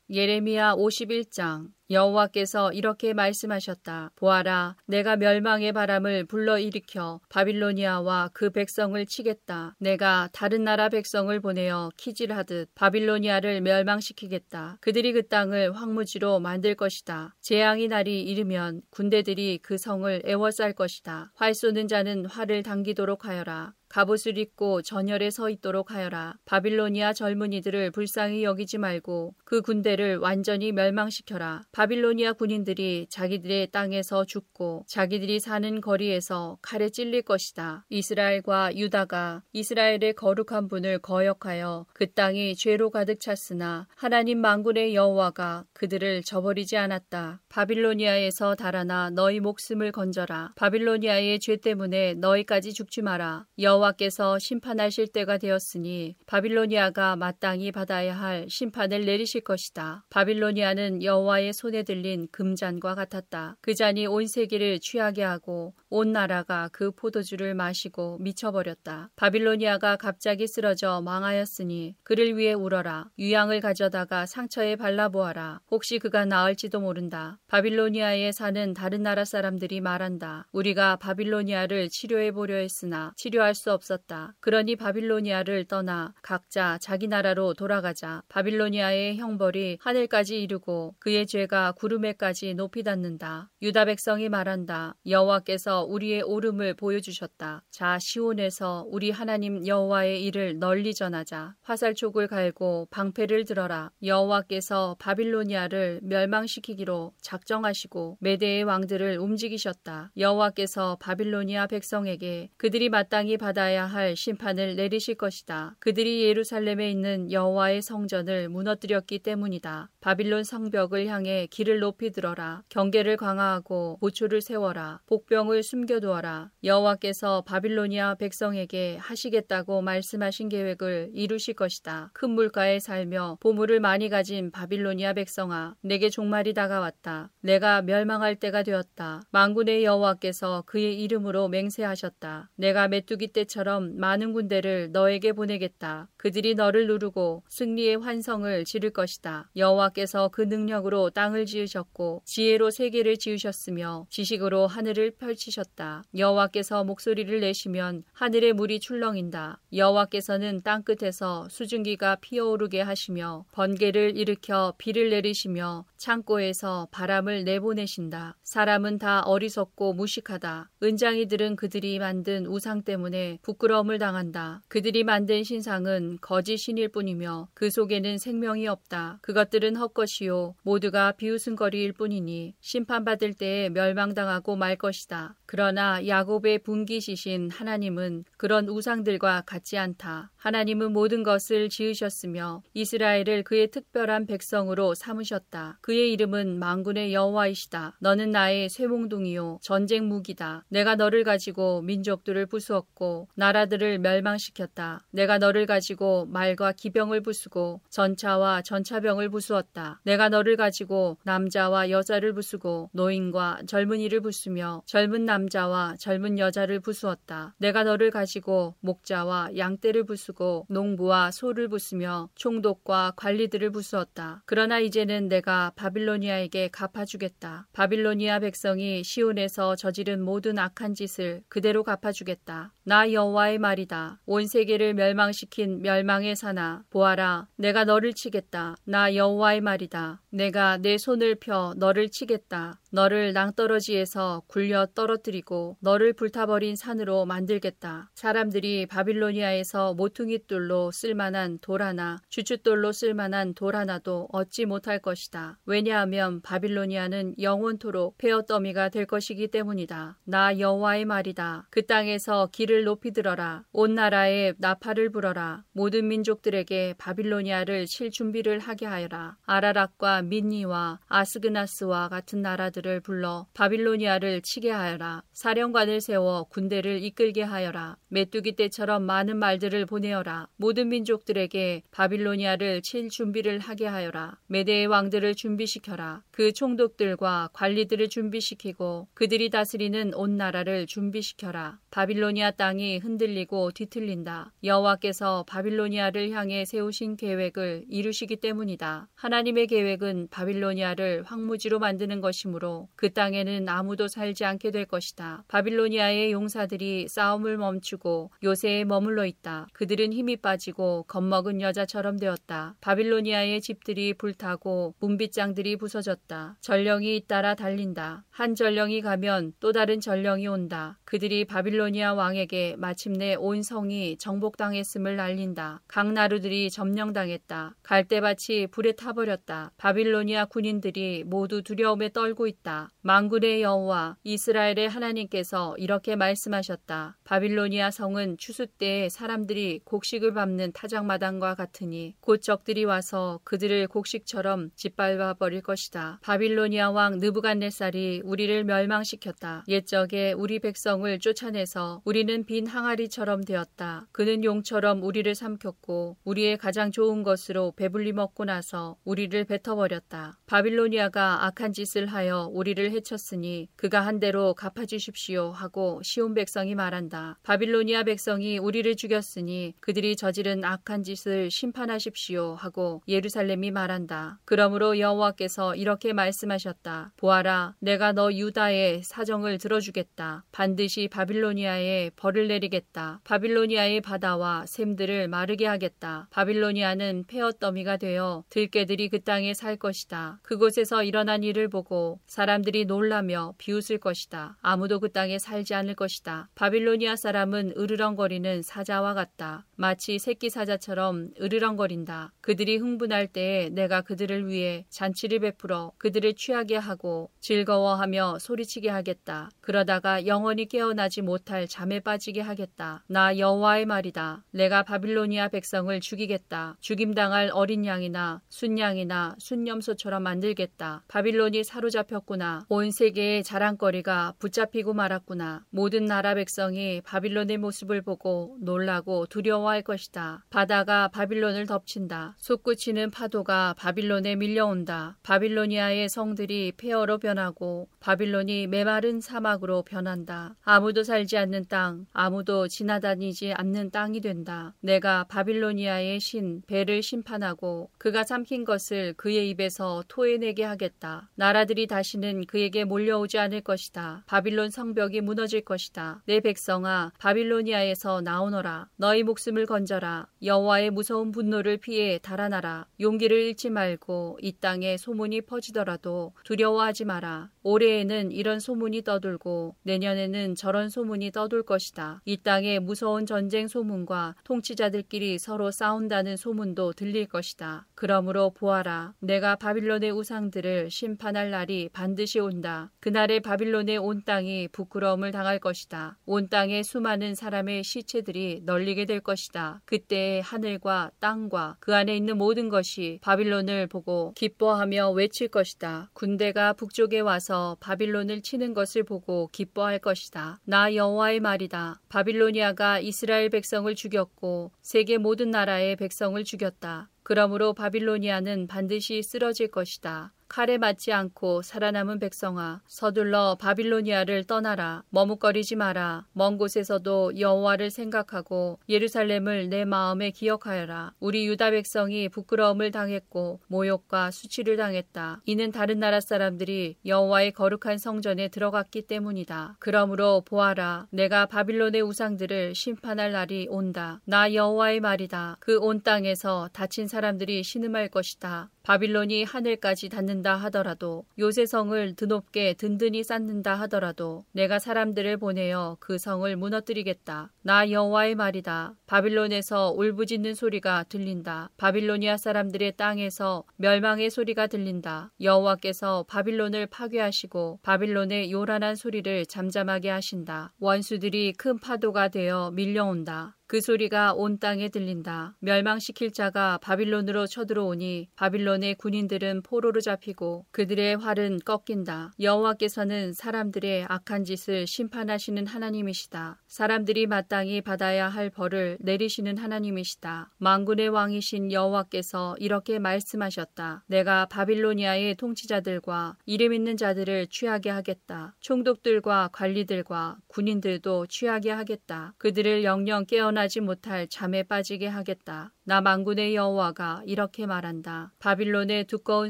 [0.10, 4.12] 예레미야 51장 여호와께서 이렇게 말씀하셨다.
[4.16, 9.76] 보아라, 내가 멸망의 바람을 불러일으켜 바빌로니아와 그 백성을 치겠다.
[9.80, 14.78] 내가 다른 나라 백성을 보내어 키질하듯 바빌로니아를 멸망시키겠다.
[14.82, 17.36] 그들이 그 땅을 황무지로 만들 것이다.
[17.42, 21.32] 재앙이 날이 이르면 군대들이 그 성을 애워쌀 것이다.
[21.36, 23.74] 활 쏘는 자는 활을 당기도록 하여라.
[23.94, 26.34] 갑옷을 입고 전열에 서 있도록 하여라.
[26.46, 31.62] 바빌로니아 젊은이들을 불쌍히 여기지 말고 그 군대를 완전히 멸망시켜라.
[31.84, 37.86] 바빌로니아 군인들이 자기들의 땅에서 죽고 자기들이 사는 거리에서 칼에 찔릴 것이다.
[37.90, 46.24] 이스라엘과 유다가 이스라엘의 거룩한 분을 거역하여 그 땅이 죄로 가득 찼으나 하나님 망군의 여호와가 그들을
[46.24, 47.42] 저버리지 않았다.
[47.50, 50.54] 바빌로니아에서 달아나 너희 목숨을 건져라.
[50.56, 53.46] 바빌로니아의 죄 때문에 너희까지 죽지 마라.
[53.60, 60.06] 여호와께서 심판하실 때가 되었으니 바빌로니아가 마땅히 받아야 할 심판을 내리실 것이다.
[60.10, 63.56] 바빌로니아는 여호와의 손에 들린 금잔과 같았다.
[63.62, 69.12] 그 잔이 온 세계를 취하게 하고 온 나라가 그 포도주를 마시고 미쳐버렸다.
[69.16, 73.10] 바빌로니아가 갑자기 쓰러져 망하였으니 그를 위해 울어라.
[73.18, 75.62] 유양을 가져다가 상처에 발라보아라.
[75.72, 77.40] 혹시 그가 나을지도 모른다.
[77.48, 80.48] 바빌로니아에 사는 다른 나라 사람들이 말한다.
[80.52, 84.36] 우리가 바빌로니아를 치료해 보려 했으나 치료할 수 없었다.
[84.42, 88.22] 그러니 바빌로니아를 떠나 각자 자기 나라로 돌아가자.
[88.28, 93.50] 바빌로니아의 형벌이 하늘까지 이르고 그의 죄가 구름에까지 높이 닿는다.
[93.62, 94.96] 유다 백성이 말한다.
[95.06, 97.64] 여호와께서 우리의 오름을 보여주셨다.
[97.70, 101.56] 자 시온에서 우리 하나님 여호와의 일을 널리 전하자.
[101.62, 103.92] 화살촉을 갈고 방패를 들어라.
[104.04, 110.12] 여호와께서 바빌로니아를 멸망시키기로 작정하시고 메대의 왕들을 움직이셨다.
[110.18, 115.76] 여호와께서 바빌로니아 백성에게 그들이 마땅히 받아야 할 심판을 내리실 것이다.
[115.80, 119.92] 그들이 예루살렘에 있는 여호와의 성전을 무너뜨렸기 때문이다.
[120.02, 122.64] 바빌론 성벽을 향해 길을 높이 들어라.
[122.70, 125.02] 경계를 강화하고 보초를 세워라.
[125.08, 126.52] 복병을 숨겨두어라.
[126.64, 132.12] 여호와께서 바빌로니아 백성에게 하시겠다고 말씀하신 계획을 이루실 것이다.
[132.14, 137.32] 큰 물가에 살며 보물을 많이 가진 바빌로니아 백성아, 내게 종말이 다가왔다.
[137.42, 139.22] 내가 멸망할 때가 되었다.
[139.32, 142.50] 망군의 여호와께서 그의 이름으로 맹세하셨다.
[142.56, 146.10] 내가 메뚜기 때처럼 많은 군대를 너에게 보내겠다.
[146.18, 149.50] 그들이 너를 누르고 승리의 환성을 지를 것이다.
[149.56, 156.04] 여호와께서 그 능력으로 땅을 땅을 지으셨고 지혜로 세계를 지으셨으며 지식으로 하늘을 펼치셨다.
[156.16, 159.60] 여호와께서 목소리를 내시면 하늘의 물이 출렁인다.
[159.74, 168.38] 여호와께서는 땅 끝에서 수증기가 피어오르게 하시며 번개를 일으켜 비를 내리시며 창고에서 바람을 내보내신다.
[168.44, 170.70] 사람은 다 어리석고 무식하다.
[170.84, 174.62] 은장이들은 그들이 만든 우상 때문에 부끄러움을 당한다.
[174.68, 179.20] 그들이 만든 신상은 거짓 신일 뿐이며 그 속에는 생명이 없다.
[179.22, 185.38] 그것들은 헛것이요 모두가 비웃음거리일 뿐이니 심판받을 때에 멸망당하고 말 것이다.
[185.46, 190.33] 그러나 야곱의 분기시신 하나님은 그런 우상들과 같지 않다.
[190.44, 195.78] 하나님은 모든 것을 지으셨으며 이스라엘을 그의 특별한 백성으로 삼으셨다.
[195.80, 197.96] 그의 이름은 망군의 여호와이시다.
[198.00, 200.66] 너는 나의 쇠몽둥이요 전쟁 무기다.
[200.68, 205.06] 내가 너를 가지고 민족들을 부수었고 나라들을 멸망시켰다.
[205.12, 210.02] 내가 너를 가지고 말과 기병을 부수고 전차와 전차병을 부수었다.
[210.04, 217.56] 내가 너를 가지고 남자와 여자를 부수고 노인과 젊은이를 부수며 젊은 남자와 젊은 여자를 부수었다.
[217.60, 220.33] 내가 너를 가지고 목자와 양떼를 부수고
[220.70, 224.44] 농부와 소를 부수며 총독과 관리들을 부수었다.
[224.46, 227.68] 그러나 이제는 내가 바빌로니아에게 갚아주겠다.
[227.74, 232.74] 바빌로니아 백성이 시온에서 저지른 모든 악한 짓을 그대로 갚아주겠다.
[232.86, 234.20] 나 여호와의 말이다.
[234.26, 238.76] 온 세계를 멸망시킨 멸망의 사나 보아라 내가 너를 치겠다.
[238.84, 240.22] 나 여호와의 말이다.
[240.30, 242.82] 내가 내 손을 펴 너를 치겠다.
[242.94, 248.12] 너를 낭떠러지에서 굴려 떨어뜨리고 너를 불타버린 산으로 만들겠다.
[248.14, 255.58] 사람들이 바빌로니아에서 모퉁이 돌로 쓸만한 돌 하나, 주춧돌로 쓸만한 돌 하나도 얻지 못할 것이다.
[255.66, 260.20] 왜냐하면 바빌로니아는 영원토록 폐어더미가 될 것이기 때문이다.
[260.26, 261.68] 나 여호와의 말이다.
[261.72, 263.64] 그 땅에서 길을 높이 들어라.
[263.72, 265.64] 온 나라에 나팔을 불어라.
[265.72, 269.38] 모든 민족들에게 바빌로니아를 칠 준비를 하게 하여라.
[269.46, 275.24] 아라락과 민니와 아스그나스와 같은 나라들 사람들을 불러 바빌로니아를 치게 하여라.
[275.32, 277.98] 사령관을 세워 군대를 이끌게 하여라.
[278.14, 280.48] 메뚜기 때처럼 많은 말들을 보내어라.
[280.56, 284.38] 모든 민족들에게 바빌로니아를 칠 준비를 하게 하여라.
[284.46, 286.22] 메대의 왕들을 준비시켜라.
[286.30, 291.80] 그 총독들과 관리들을 준비시키고 그들이 다스리는 온 나라를 준비시켜라.
[291.90, 294.54] 바빌로니아 땅이 흔들리고 뒤틀린다.
[294.64, 299.10] 여호와께서 바빌로니아를 향해 세우신 계획을 이루시기 때문이다.
[299.16, 305.46] 하나님의 계획은 바빌로니아를 황무지로 만드는 것이므로 그 땅에는 아무도 살지 않게 될 것이다.
[305.48, 308.03] 바빌로니아의 용사들이 싸움을 멈추고
[308.44, 309.68] 요새에 머물러 있다.
[309.74, 312.76] 그들은 힘이 빠지고 겁먹은 여자처럼 되었다.
[312.82, 316.58] 바빌로니아의 집들이 불타고 문빗장들이 부서졌다.
[316.62, 318.24] 전령이 잇따라 달린다.
[318.30, 321.00] 한 전령이 가면 또 다른 전령이 온다.
[321.06, 325.82] 그들이 바빌로니아 왕에게 마침내 온 성이 정복당했음을 알린다.
[325.88, 327.76] 각 나루들이 점령당했다.
[327.84, 329.72] 갈대밭이 불에 타버렸다.
[329.78, 332.44] 바빌로니아 군인들이 모두 두려움에 떨고.
[332.48, 332.90] 있다.
[333.02, 337.18] 망군의 여호와 이스라엘의 하나님께서 이렇게 말씀하셨다.
[337.24, 345.36] 바빌로니아 성은 추수 때에 사람들이 곡식을 밟는 타작마당과 같으니 곧 적들이 와서 그들을 곡식처럼 짓밟아
[345.36, 346.20] 버릴 것이다.
[346.24, 349.66] 바빌로니아 왕 느부갓네살이 우리를 멸망시켰다.
[349.68, 354.08] 옛적에 우리 백성을 쫓아내서 우리는 빈 항아리처럼 되었다.
[354.12, 360.40] 그는 용처럼 우리를 삼켰고 우리의 가장 좋은 것으로 배불리 먹고 나서 우리를 뱉어버렸다.
[360.48, 367.38] 바빌로니아가 악한 짓을 하여 우리를 해쳤으니 그가 한 대로 갚아주십시오 하고 시온 백성이 말한다.
[367.44, 374.40] 바빌로 니아 백성이 우리를 죽였으니 그들이 저지른 악한 짓을 심판하십시오 하고 예루살렘이 말한다.
[374.46, 377.14] 그러므로 여호와께서 이렇게 말씀하셨다.
[377.18, 380.44] 보아라, 내가 너 유다의 사정을 들어주겠다.
[380.52, 383.22] 반드시 바빌로니아에 벌을 내리겠다.
[383.24, 386.28] 바빌로니아의 바다와 샘들을 마르게 하겠다.
[386.32, 390.40] 바빌로니아는 폐어더미가 되어 들개들이 그 땅에 살 것이다.
[390.44, 394.58] 그곳에서 일어난 일을 보고 사람들이 놀라며 비웃을 것이다.
[394.62, 396.50] 아무도 그 땅에 살지 않을 것이다.
[396.56, 399.66] 바빌로니아 사람은 으르렁거리는 사자와 같다.
[399.76, 402.34] 마치 새끼 사자처럼 으르렁거린다.
[402.42, 409.50] 그들이 흥분할 때에 내가 그들을 위해 잔치를 베풀어 그들을 취하게 하고 즐거워하며 소리치게 하겠다.
[409.62, 413.06] 그러다가 영원히 깨어나지 못할 잠에 빠지게 하겠다.
[413.08, 414.44] 나 여호와의 말이다.
[414.52, 416.78] 내가 바빌로니아 백성을 죽이겠다.
[416.82, 421.04] 죽임당할 어린 양이나 순양이나 순념소처럼 만들겠다.
[421.08, 422.66] 바빌론이 사로잡혔고 말았구나.
[422.70, 425.64] 온 세계의 자랑거리가 붙잡히고 말았구나.
[425.70, 430.44] 모든 나라 백성이 바빌론의 바빌론의 모습을 보고 놀라고 두려워할 것이다.
[430.50, 432.36] 바다가 바빌론을 덮친다.
[432.40, 435.18] 솟구치는 파도가 바빌론에 밀려온다.
[435.24, 440.56] 바빌로니아의 성들이 폐허로 변하고 바빌론이 메마른 사막으로 변한다.
[440.64, 444.74] 아무도 살지 않는 땅, 아무도 지나다니지 않는 땅이 된다.
[444.82, 451.30] 내가 바빌로니아의 신 배를 심판하고 그가 삼킨 것을 그의 입에서 토해내게 하겠다.
[451.36, 454.24] 나라들이 다시는 그에게 몰려오지 않을 것이다.
[454.28, 456.24] 바빌론 성벽이 무너질 것이다.
[456.26, 458.90] 내 백성아 바빌 로니아에서 나오너라.
[458.98, 460.28] 너희 목숨을 건져라.
[460.44, 462.88] 여호와의 무서운 분노를 피해 달아나라.
[463.00, 467.50] 용기를 잃지 말고 이 땅에 소문이 퍼지더라도 두려워하지 마라.
[467.64, 472.22] 올해에는 이런 소문이 떠돌고 내년에는 저런 소문이 떠돌 것이다.
[472.26, 477.88] 이 땅에 무서운 전쟁 소문과 통치자들끼리 서로 싸운다는 소문도 들릴 것이다.
[477.96, 479.14] 그러므로 보아라.
[479.20, 482.92] 내가 바빌론의 우상들을 심판할 날이 반드시 온다.
[483.00, 486.18] 그날에 바빌론의 온 땅이 부끄러움을 당할 것이다.
[486.26, 489.82] 온 땅에 수많은 사람의 시체들이 널리게 될 것이다.
[489.86, 496.10] 그때 하늘과 땅과 그 안에 있는 모든 것이 바빌론을 보고 기뻐하며 외칠 것이다.
[496.14, 500.60] 군대가 북쪽에 와서 바빌론을 치는 것을 보고 기뻐할 것이다.
[500.66, 502.02] 나 여호와의 말이다.
[502.10, 507.10] 바빌로니아가 이스라엘 백성을 죽였고 세계 모든 나라의 백성을 죽였다.
[507.24, 510.34] 그러므로 바빌로니아는 반드시 쓰러질 것이다.
[510.54, 515.02] 칼에 맞지 않고 살아남은 백성아 서둘러 바빌로니아를 떠나라.
[515.10, 516.28] 머뭇거리지 마라.
[516.32, 521.14] 먼 곳에서도 여호와를 생각하고 예루살렘을 내 마음에 기억하여라.
[521.20, 525.42] 우리 유다 백성이 부끄러움을 당했고 모욕과 수치를 당했다.
[525.46, 529.78] 이는 다른 나라 사람들이 여호와의 거룩한 성전에 들어갔기 때문이다.
[529.80, 531.08] 그러므로 보아라.
[531.10, 534.22] 내가 바빌론의 우상들을 심판할 날이 온다.
[534.26, 535.58] 나 여호와의 말이다.
[535.60, 543.24] 그 온 땅에서 다친 사람들이 신음할 것이다 바빌론이 하늘까지 닿는다 하더라도 요새 성을 드높게 든든히
[543.24, 547.53] 쌓는다 하더라도 내가 사람들을 보내어 그 성을 무너뜨리겠다.
[547.66, 548.94] 나 여호와의 말이다.
[549.08, 551.70] 바빌론에서 울부짖는 소리가 들린다.
[551.78, 555.32] 바빌로니아 사람들의 땅에서 멸망의 소리가 들린다.
[555.40, 560.74] 여호와께서 바빌론을 파괴하시고 바빌론의 요란한 소리를 잠잠하게 하신다.
[560.80, 563.56] 원수들이 큰 파도가 되어 밀려온다.
[563.66, 565.56] 그 소리가 온 땅에 들린다.
[565.60, 572.34] 멸망시킬 자가 바빌론으로 쳐들어오니 바빌론의 군인들은 포로로 잡히고 그들의 활은 꺾인다.
[572.40, 576.62] 여호와께서는 사람들의 악한 짓을 심판하시는 하나님이시다.
[576.68, 580.52] 사람들이 마땅 히 받아야 할 벌을 내리시는 하나님이시다.
[580.58, 584.04] 망군의 왕이신 여호와께서 이렇게 말씀하셨다.
[584.08, 588.56] 내가 바빌로니아의 통치자들과 이름 있는 자들을 취하게 하겠다.
[588.60, 592.34] 총독들과 관리들과 군인들도 취하게 하겠다.
[592.38, 595.72] 그들을 영영 깨어나 일어나지 못할 잠에 빠지게 하겠다.
[595.86, 598.34] 나 망군의 여호와가 이렇게 말한다.
[598.40, 599.50] 바빌론의 두꺼운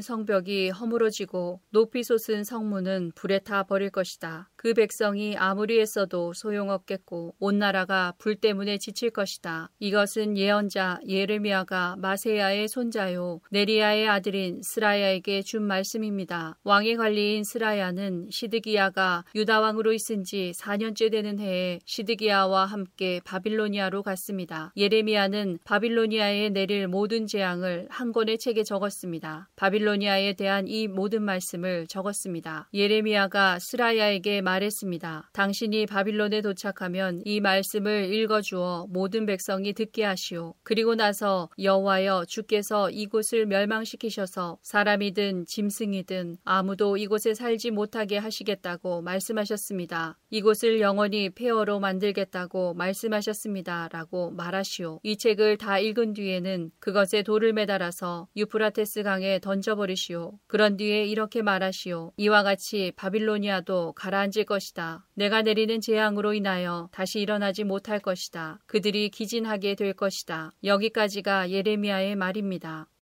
[0.00, 4.50] 성벽이 허물어지고 높이 솟은 성문은 불에 타 버릴 것이다.
[4.56, 9.70] 그 백성이 아무리 했어도 소용없겠고 온 나라가 불 때문에 지칠 것이다.
[9.78, 16.56] 이것은 예언자 예르미야가 마세야의 손자요 네리야의 아들인 스라야에게 준 말씀입니다.
[16.64, 24.72] 왕의 관리인 스라야는 시드기야가 유다 왕으로 있은 지 4년째 되는 해에 시드기야와 함께 바빌로니아로 갔습니다.
[24.76, 29.48] 예레미야는 바빌로니아에 내릴 모든 재앙을 한 권의 책에 적었습니다.
[29.56, 32.68] 바빌로니아에 대한 이 모든 말씀을 적었습니다.
[32.74, 35.30] 예레미야가 스라야에게 말했습니다.
[35.32, 40.54] 당신이 바빌론에 도착하면 이 말씀 을 읽어 주어 모든 백성이 듣게 하시오.
[40.62, 50.18] 그리고 나서 여호와여 주께서 이곳을 멸망시키셔서 사람이든 짐승이든 아무도 이곳에 살지 못하게 하시겠다고 말씀하셨습니다.
[50.30, 53.88] 이곳을 영원히 폐허로 만들겠다고 말씀하셨습니다.
[53.92, 55.00] 라고 말하시오.
[55.02, 60.38] 이 책을 다 읽은 뒤에는 그것에 돌을 매달아서 유프라테스 강에 던져버리시오.
[60.46, 62.12] 그런 뒤에 이렇게 말하시오.
[62.16, 65.06] 이와 같이 바빌로니아도 가라앉을 것이다.
[65.14, 68.60] 내가 내리는 재앙으로 인하여 다시 일어나지 못할 것이다.
[68.66, 70.52] 그들이 기진하게 될 것이다.
[70.62, 72.88] 여기까지가 예레미야의 말입니다.